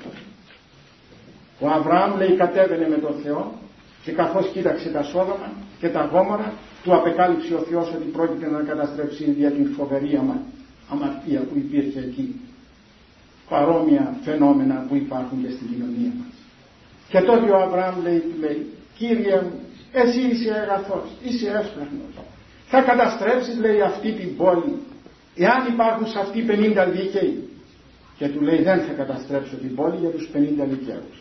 [1.60, 3.52] Ο Αβραάμ λέει κατέβαινε με τον Θεό
[4.04, 8.60] και καθώς κοίταξε τα Σόδομα και τα Γόμορα του απεκάλυψε ο Θεός ότι πρόκειται να
[8.62, 10.20] καταστρέψει για την φοβερή
[10.90, 12.42] αμαρτία που υπήρχε εκεί.
[13.50, 16.34] Παρόμοια φαινόμενα που υπάρχουν και στην κοινωνία μας.
[17.10, 18.68] Και τότε ο Αβραάμ λέει, λέει
[18.98, 19.60] Κύριε μου,
[19.92, 22.14] εσύ είσαι αγαθός, είσαι έσπραχνος.
[22.72, 24.74] Θα καταστρέψεις λέει αυτή την πόλη
[25.36, 27.50] εάν υπάρχουν σε αυτή 50 δίκαιοι.
[28.18, 30.38] Και του λέει δεν θα καταστρέψω την πόλη για τους 50
[30.74, 31.18] δικαίους.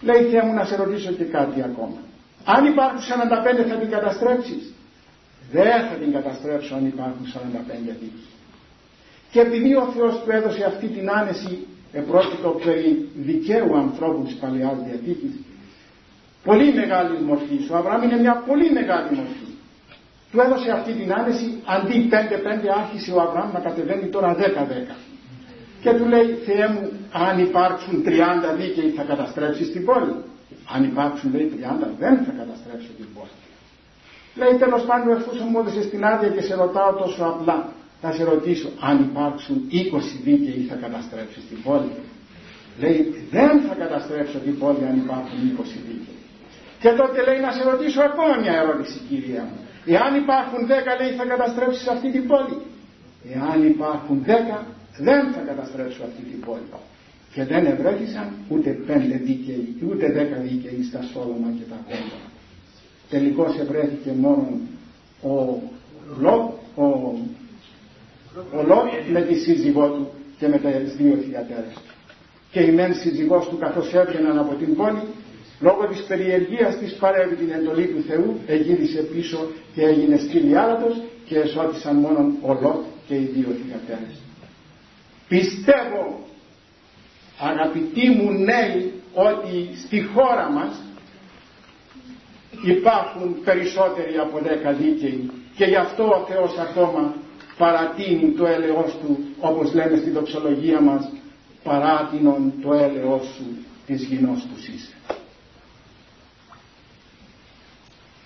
[0.00, 1.98] Λέει Θεέ μου να σε ρωτήσω και κάτι ακόμα.
[2.44, 4.74] Αν υπάρχουν 45 θα την καταστρέψεις.
[5.52, 7.36] Δεν θα την καταστρέψω αν υπάρχουν 45
[8.00, 8.12] δίκαιοι.
[9.30, 14.78] Και επειδή ο Θεός του έδωσε αυτή την άνεση επρόκειτο περί δικαίου ανθρώπου της Παλαιάς
[14.86, 15.34] Διαθήκης
[16.44, 17.70] πολύ μεγάλης μορφής.
[17.70, 19.45] Ο Αβραάμ είναι μια πολύ μεγάλη μορφή
[20.30, 22.14] του έδωσε αυτή την άνεση αντί 5-5
[22.80, 24.94] άρχισε ο Αβραάμ να κατεβαίνει τώρα 10-10
[25.82, 28.10] και του λέει Θεέ μου αν υπάρξουν 30
[28.58, 30.14] δίκαιοι θα καταστρέψεις την πόλη
[30.74, 33.36] αν υπάρξουν λέει 30 δεν θα καταστρέψω την πόλη.
[34.40, 37.58] Λέει τέλος πάντων εφόσον μου έδωσες την άδεια και σε ρωτάω τόσο απλά
[38.00, 41.92] θα σε ρωτήσω αν υπάρξουν 20 δίκαιοι θα καταστρέψεις την πόλη
[42.80, 46.18] λέει δεν θα καταστρέψω την πόλη αν υπάρχουν 20 δίκαιοι
[46.82, 51.12] και τότε λέει να σε ρωτήσω ακόμα μια ερώτηση κυρία μου Εάν υπάρχουν δέκα λέει
[51.18, 52.56] θα καταστρέψεις αυτή την πόλη.
[53.34, 54.66] Εάν υπάρχουν δέκα
[54.98, 56.68] δεν θα καταστρέψω αυτή την πόλη.
[57.32, 62.18] Και δεν ευρέθησαν ούτε πέντε δίκαιοι ούτε δέκα δίκαιοι στα Σόλωμα και τα κόμμα.
[63.10, 64.48] Τελικώς ευρέθηκε μόνο
[65.22, 65.62] ο
[66.20, 66.84] Λότ, ο,
[68.58, 71.94] ο Λότ με τη σύζυγό του και με τα δύο θειατέρες του.
[72.50, 75.02] Και η μεν σύζυγός του καθώς έβγαιναν από την πόλη
[75.60, 81.00] Λόγω της περιεργίας της παρέμβει την εντολή του Θεού, εγύρισε πίσω και έγινε σκύλι άλατος
[81.24, 84.20] και εσώτησαν μόνο ο Λότ και οι δύο θυγατέρες.
[85.28, 86.20] Πιστεύω,
[87.38, 90.82] αγαπητοί μου νέοι, ότι στη χώρα μας
[92.64, 97.14] υπάρχουν περισσότεροι από δέκα δίκαιοι και γι' αυτό ο Θεός ακόμα
[97.58, 101.12] παρατείνει το έλεος του όπως λέμε στη δοξολογία μας
[101.62, 103.44] παράτηνον το έλεος σου
[103.86, 104.95] της γινός που είσαι.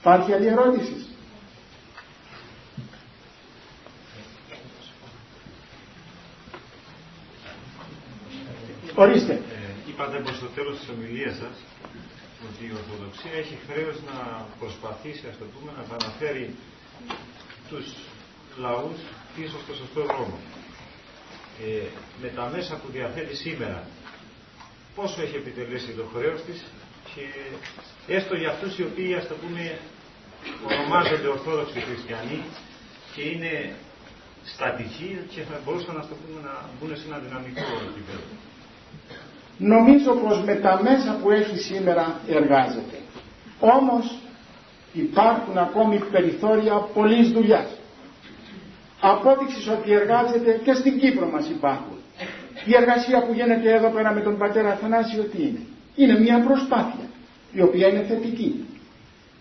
[0.01, 1.07] Υπάρχει άλλη ερώτηση.
[8.95, 9.33] Ορίστε.
[9.33, 11.57] Ε, είπατε προς το τέλος της ομιλίας σας
[12.49, 16.55] ότι η Ορθοδοξία έχει χρέος να προσπαθήσει, ας το πούμε, να αναφέρει
[17.69, 17.87] τους
[18.57, 18.99] λαούς
[19.37, 20.39] πίσω στο σωστό δρόμο.
[21.65, 21.87] Ε,
[22.23, 23.87] με τα μέσα που διαθέτει σήμερα,
[24.95, 26.65] πόσο έχει επιτελέσει το χρέος της;
[27.15, 27.24] Και
[28.16, 29.78] έστω για αυτούς οι οποίοι, ας το πούμε,
[30.70, 32.41] ονομάζονται Ορθόδοξοι Χριστιανοί
[33.15, 33.53] και είναι
[34.45, 38.27] στατικοί και θα μπορούσαν να, το πούμε, να μπουν σε ένα δυναμικό επίπεδο.
[39.59, 42.99] Νομίζω πως με τα μέσα που έχει σήμερα εργάζεται.
[43.61, 44.19] Όμως
[44.93, 47.69] υπάρχουν ακόμη περιθώρια πολλής δουλειάς.
[49.01, 51.97] Απόδειξης ότι εργάζεται και στην Κύπρο μας υπάρχουν.
[52.65, 55.61] Η εργασία που γίνεται εδώ πέρα με τον πατέρα Αθανάσιο τι είναι;
[56.01, 57.07] Είναι μια προσπάθεια
[57.53, 58.65] η οποία είναι θετική.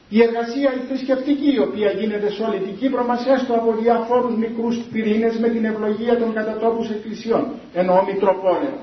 [0.09, 4.35] Η εργασία η θρησκευτική η οποία γίνεται σε όλη την Κύπρο μας έστω από διαφόρους
[4.35, 8.77] μικρούς πυρήνες με την ευλογία των κατατόπους εκκλησιών εννοώ Μητροπόλεων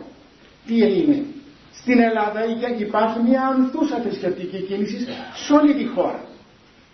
[0.67, 1.25] τι είναι.
[1.73, 2.41] Στην Ελλάδα
[2.79, 4.99] υπάρχει μια ανθούσα θρησκευτική κίνηση
[5.45, 6.21] σε όλη τη χώρα.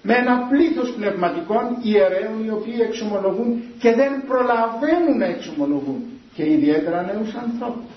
[0.02, 6.00] Με ένα πλήθος πνευματικών ιερέων οι οποίοι εξομολογούν και δεν προλαβαίνουν να εξομολογούν
[6.34, 7.92] και ιδιαίτερα νέους ανθρώπους.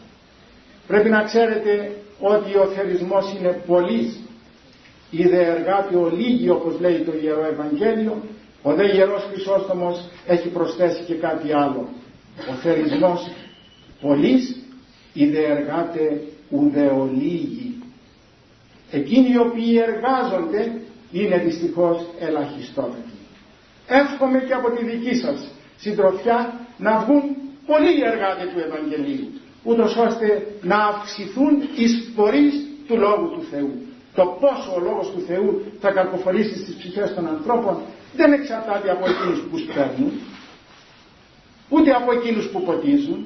[0.88, 4.20] Πρέπει να ξέρετε ότι ο θερισμός είναι πολύς.
[5.12, 8.22] Η δε εργάτη ολίγη όπως λέει το Ιερό Ευαγγέλιο,
[8.62, 11.90] ο δε Ιερός Χρυσόστομος έχει προσθέσει και κάτι άλλο.
[12.50, 13.32] Ο θερισμός
[14.02, 14.56] πολύς
[15.14, 17.84] είδε εργάτε ουδεολίγοι.
[18.92, 20.82] Εκείνοι οι οποίοι εργάζονται
[21.12, 23.14] είναι δυστυχώς ελαχιστότεροι.
[23.88, 27.24] Εύχομαι και από τη δική σας συντροφιά να βγουν
[27.66, 29.28] πολλοί εργάτες του Ευαγγελίου,
[29.66, 30.28] ούτως ώστε
[30.62, 32.54] να αυξηθούν οι σπορείς
[32.88, 33.72] του Λόγου του Θεού.
[34.16, 37.78] Το πόσο ο Λόγος του Θεού θα καρποφορήσει στις ψυχές των ανθρώπων
[38.16, 40.12] δεν εξαρτάται από εκείνους που σπέρνουν,
[41.70, 43.26] ούτε από εκείνους που ποτίζουν,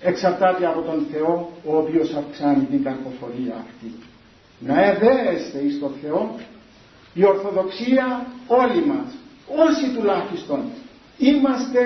[0.00, 3.92] εξαρτάται από τον Θεό ο οποίος αυξάνει την καρποφορία αυτή.
[4.58, 6.34] Να εδέεστε εις τον Θεό
[7.14, 9.08] η Ορθοδοξία όλοι μας,
[9.66, 10.60] όσοι τουλάχιστον
[11.28, 11.82] είμαστε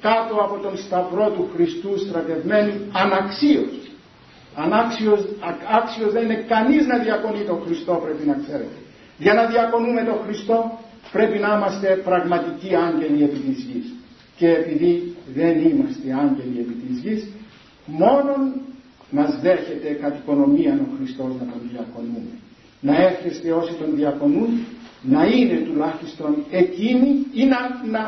[0.00, 3.74] κάτω από τον Σταυρό του Χριστού στρατευμένοι αναξίως.
[4.64, 5.20] Ανάξιος,
[5.78, 8.78] άξιος δεν είναι κανείς να διακονεί τον Χριστό πρέπει να ξέρετε.
[9.18, 10.78] Για να διακονούμε τον Χριστό
[11.12, 13.86] πρέπει να είμαστε πραγματικοί άγγελοι επί της γης.
[14.36, 17.28] Και επειδή δεν είμαστε άγγελοι επί της γης,
[17.86, 18.40] μόνον
[19.10, 22.34] μας δέχεται κατ' οικονομία ο Χριστός να τον διακονούμε.
[22.80, 24.50] Να έρχεστε όσοι τον διακονούν
[25.02, 27.58] να είναι τουλάχιστον εκείνοι ή να,
[27.90, 28.02] να,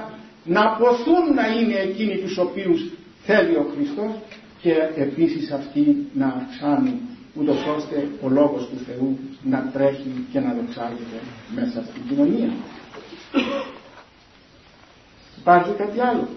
[0.54, 2.80] να αποθούν να είναι εκείνοι τους οποίους
[3.24, 4.12] θέλει ο Χριστός
[4.62, 7.00] και επίσης αυτοί να αυξάνουν
[7.38, 11.18] ούτως ώστε ο Λόγος του Θεού να τρέχει και να δοξάζεται
[11.54, 12.50] μέσα στην κοινωνία.
[15.40, 16.28] Υπάρχει κάτι άλλο;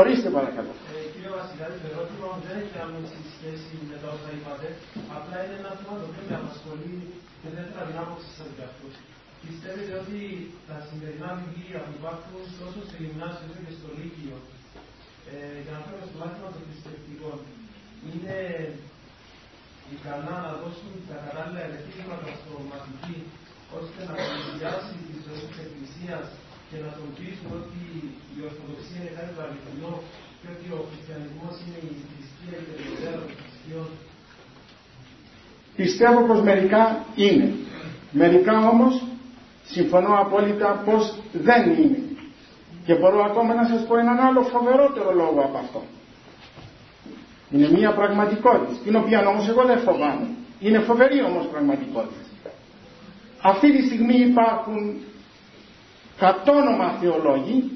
[0.00, 0.72] Ορίστε παρακαλώ.
[0.92, 4.66] Ε, κύριε Βασιλιάδη, το ερώτημα μου δεν έχει άμεση σχέση με τα όσα είπατε.
[5.16, 6.96] Απλά είναι ένα θέμα το οποίο με απασχολεί
[7.40, 8.86] και δεν θα την άποψη σας για αυτό.
[9.48, 10.20] Πιστεύετε ότι
[10.68, 14.36] τα σημερινά βιβλία που υπάρχουν τόσο στο γυμνάσιο όσο και στο Λύκειο
[15.32, 17.38] ε, για να φέρουμε στο μάθημα των θρησκευτικών
[18.08, 18.36] είναι
[19.94, 23.16] ικανά να δώσουν τα κατάλληλα ερεθίσματα στο μαθητή
[23.78, 26.24] ώστε να πλησιάσει τη ζωή της Εκκλησίας
[26.68, 27.82] και να τον πείσουν ότι
[28.36, 29.94] η Ορθοδοξία είναι κάτι το αληθινό
[30.40, 32.86] και ότι ο χριστιανισμός είναι η θρησκεία και η
[33.18, 33.88] των θρησκείων.
[35.80, 36.82] Πιστεύω πως μερικά
[37.24, 37.46] είναι.
[38.20, 38.94] Μερικά όμως
[39.70, 41.98] συμφωνώ απόλυτα πως δεν είναι.
[42.86, 45.82] Και μπορώ ακόμα να σας πω έναν άλλο φοβερότερο λόγο από αυτό.
[47.50, 50.26] Είναι μια πραγματικότητα, την οποία όμως εγώ δεν φοβάμαι.
[50.60, 52.20] Είναι φοβερή όμως πραγματικότητα.
[53.42, 54.96] Αυτή τη στιγμή υπάρχουν
[56.18, 57.70] κατόνομα θεολόγοι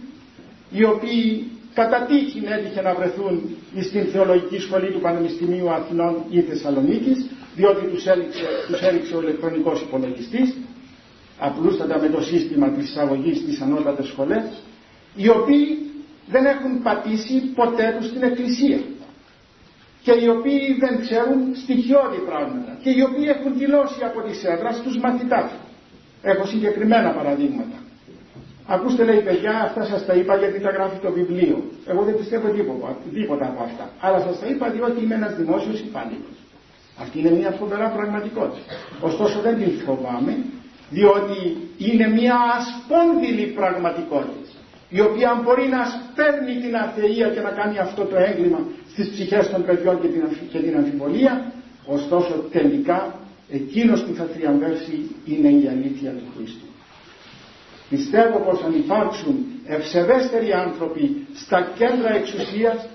[0.70, 7.26] οι οποίοι κατά τύχη έτυχε να βρεθούν στην θεολογική σχολή του Πανεπιστημίου Αθηνών ή Θεσσαλονίκης
[7.54, 10.56] διότι τους έριξε, τους έριξε ο ηλεκτρονικός υπολογιστής
[11.40, 14.62] απλούστατα με το σύστημα της εισαγωγής στις ανώτατες σχολές
[15.14, 15.66] οι οποίοι
[16.26, 18.80] δεν έχουν πατήσει ποτέ τους στην Εκκλησία
[20.02, 24.82] και οι οποίοι δεν ξέρουν στοιχειώδη πράγματα και οι οποίοι έχουν δηλώσει από τις έδρας
[24.82, 25.50] τους μαθητάς.
[26.22, 27.78] Έχω συγκεκριμένα παραδείγματα.
[28.66, 31.64] Ακούστε λέει παιδιά, αυτά σας τα είπα γιατί τα γράφει το βιβλίο.
[31.86, 33.90] Εγώ δεν πιστεύω τίποτα, τίποτα από αυτά.
[34.00, 36.36] Αλλά σας τα είπα διότι είμαι ένας δημόσιος υπάλληλος.
[37.02, 38.72] Αυτή είναι μια φοβερά πραγματικότητα.
[39.00, 40.36] Ωστόσο δεν την φοβάμαι,
[40.90, 41.40] διότι
[41.78, 44.48] είναι μια ασπόνδυλη πραγματικότητα.
[44.88, 48.60] η οποία μπορεί να σπέρνει την αθεία και να κάνει αυτό το έγκλημα
[48.92, 50.22] στις ψυχές των παιδιών και την,
[50.52, 51.52] και την αμφιβολία
[51.86, 53.18] ωστόσο τελικά
[53.50, 56.66] εκείνος που θα θριαμβεύσει είναι η αλήθεια του Χριστού.
[57.90, 62.88] Πιστεύω πως αν υπάρξουν ευσεβέστεροι άνθρωποι στα κέντρα εξουσίας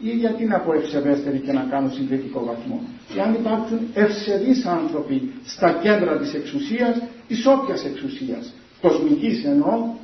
[0.00, 2.80] ή γιατί να πω ευσεβέστεροι και να κάνω συνδετικό βαθμό.
[3.16, 9.94] Εάν υπάρξουν ευσεβείς άνθρωποι στα κέντρα της εξουσίας, εις όποιας εξουσίας, κοσμικής εννοώ,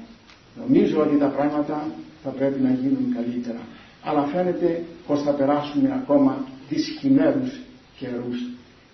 [0.67, 1.87] νομίζω ότι τα πράγματα
[2.23, 3.61] θα πρέπει να γίνουν καλύτερα.
[4.03, 7.61] Αλλά φαίνεται πως θα περάσουμε ακόμα τις χειμέρους
[7.99, 8.39] καιρούς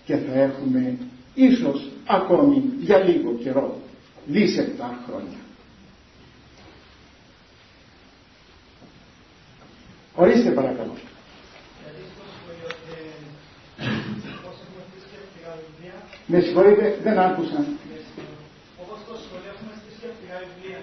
[0.05, 0.97] και θα έχουμε
[1.35, 3.81] ίσως ακόμη για λίγο καιρό
[4.27, 5.39] δίσεκτα χρόνια.
[10.15, 10.94] Ορίστε παρακαλώ.
[16.27, 17.65] Με συγχωρείτε, δεν άκουσα.
[18.82, 20.81] Όπως το σχολείο έχουμε στη σκεφτικά βιβλία.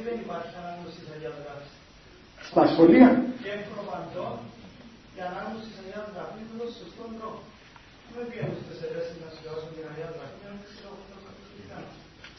[0.00, 1.72] Γιατί δεν υπάρχει ανάγνωση της Αγίας Γράφης.
[2.48, 3.08] Στα σχολεία.
[3.44, 4.28] Και προπαντό
[5.18, 7.40] η ανάγνωση της Αγίας Γράφης είναι τον σωστό τρόπο.
[8.14, 10.36] Δεν πήγαμε στις αιρέσεις να σχεδιάσουν την Αγία Γράφη.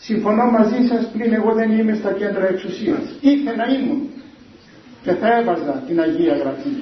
[0.07, 3.03] Συμφωνώ μαζί σας πριν εγώ δεν είμαι στα κέντρα εξουσίας.
[3.33, 4.01] Ήθε να ήμουν
[5.03, 6.73] και θα έβαζα την Αγία Γραφή.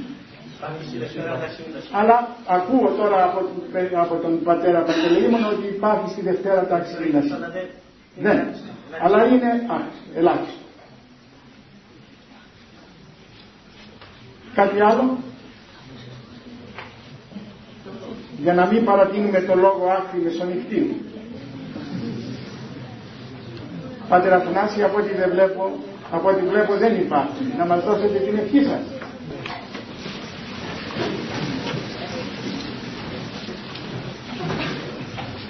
[2.00, 2.18] Αλλά
[2.58, 3.40] ακούω τώρα από,
[4.06, 7.34] από τον πατέρα Παντελεήμων ότι υπάρχει στη Δευτέρα τάξη δύναση.
[8.26, 8.36] Ναι,
[9.04, 9.78] αλλά είναι α,
[10.20, 10.59] ελάχιστο.
[14.60, 15.18] Κάτι άλλο;
[18.44, 21.02] Για να μην παρατείνουμε το λόγο άκρη μεσονυχτή.
[24.10, 25.72] Πάτερ Αθανάση από ό,τι δεν βλέπω,
[26.12, 27.44] από ό,τι βλέπω δεν υπάρχει.
[27.58, 28.84] Να μας δώσετε την ευχή σας.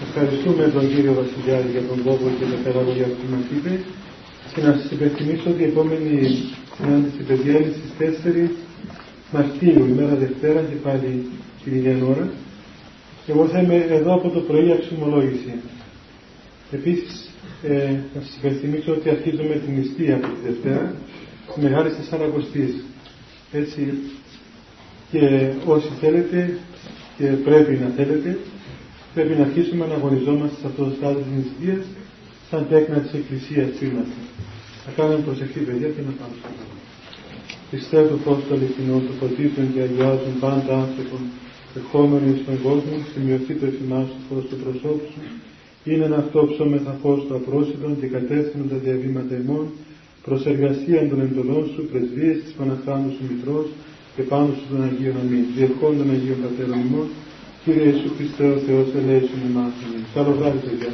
[0.08, 3.72] Ευχαριστούμε τον κύριο Βασιλιάδη για τον λόγο και τα καλά λόγια που μας είπε
[4.54, 6.14] και να σας υπενθυμίσω ότι η επόμενη
[6.78, 7.92] συνάντηση παιδιά είναι στις
[8.24, 8.69] 4
[9.32, 11.26] Μαρτίου, ημέρα Δευτέρα και πάλι
[11.64, 12.30] την ίδια ώρα.
[13.28, 15.54] Εγώ θα είμαι εδώ από το πρωί αξιωμολόγηση.
[16.72, 17.30] Επίσης,
[17.64, 20.94] ε, να σας υπενθυμίσω ότι αρχίζουμε την νηστεία από τη Δευτέρα,
[21.54, 22.74] τη Μεγάλη Τεσσαρακοστής.
[23.52, 23.94] Έτσι,
[25.12, 26.58] και όσοι θέλετε
[27.18, 28.38] και πρέπει να θέλετε,
[29.14, 31.86] πρέπει να αρχίσουμε να αγωνιζόμαστε σε αυτό το στάδιο της νηστείας
[32.50, 34.20] σαν τέκνα της Εκκλησίας που είμαστε.
[34.86, 36.69] Θα κάνουμε προσευχή παιδιά και να πάμε στο καλό.
[37.72, 41.22] Πιστεύω πως το αληθινό του φωτίζουν και αγιάζουν πάντα άνθρωπον
[41.80, 45.22] ερχόμενοι στον κόσμο, σημειωθεί το εφημά σου προς το προσώπου σου,
[45.90, 49.66] είναι ένα αυτό ψώμεθα φως του απρόσιτων και κατεύθυνον τα διαβήματα ημών,
[50.26, 53.68] προς εργασία των εντολών σου, πρεσβείες της Παναχάνου σου Μητρός
[54.16, 55.46] και πάνω σου τον Αγίων Αμήν.
[55.56, 57.08] Διευχών των Αγίων Πατέρων ημών,
[57.64, 59.74] Κύριε Ιησού Χριστέ ο Θεός ελέησον εμάς.
[60.14, 60.88] Καλό βράδυ παιδιά.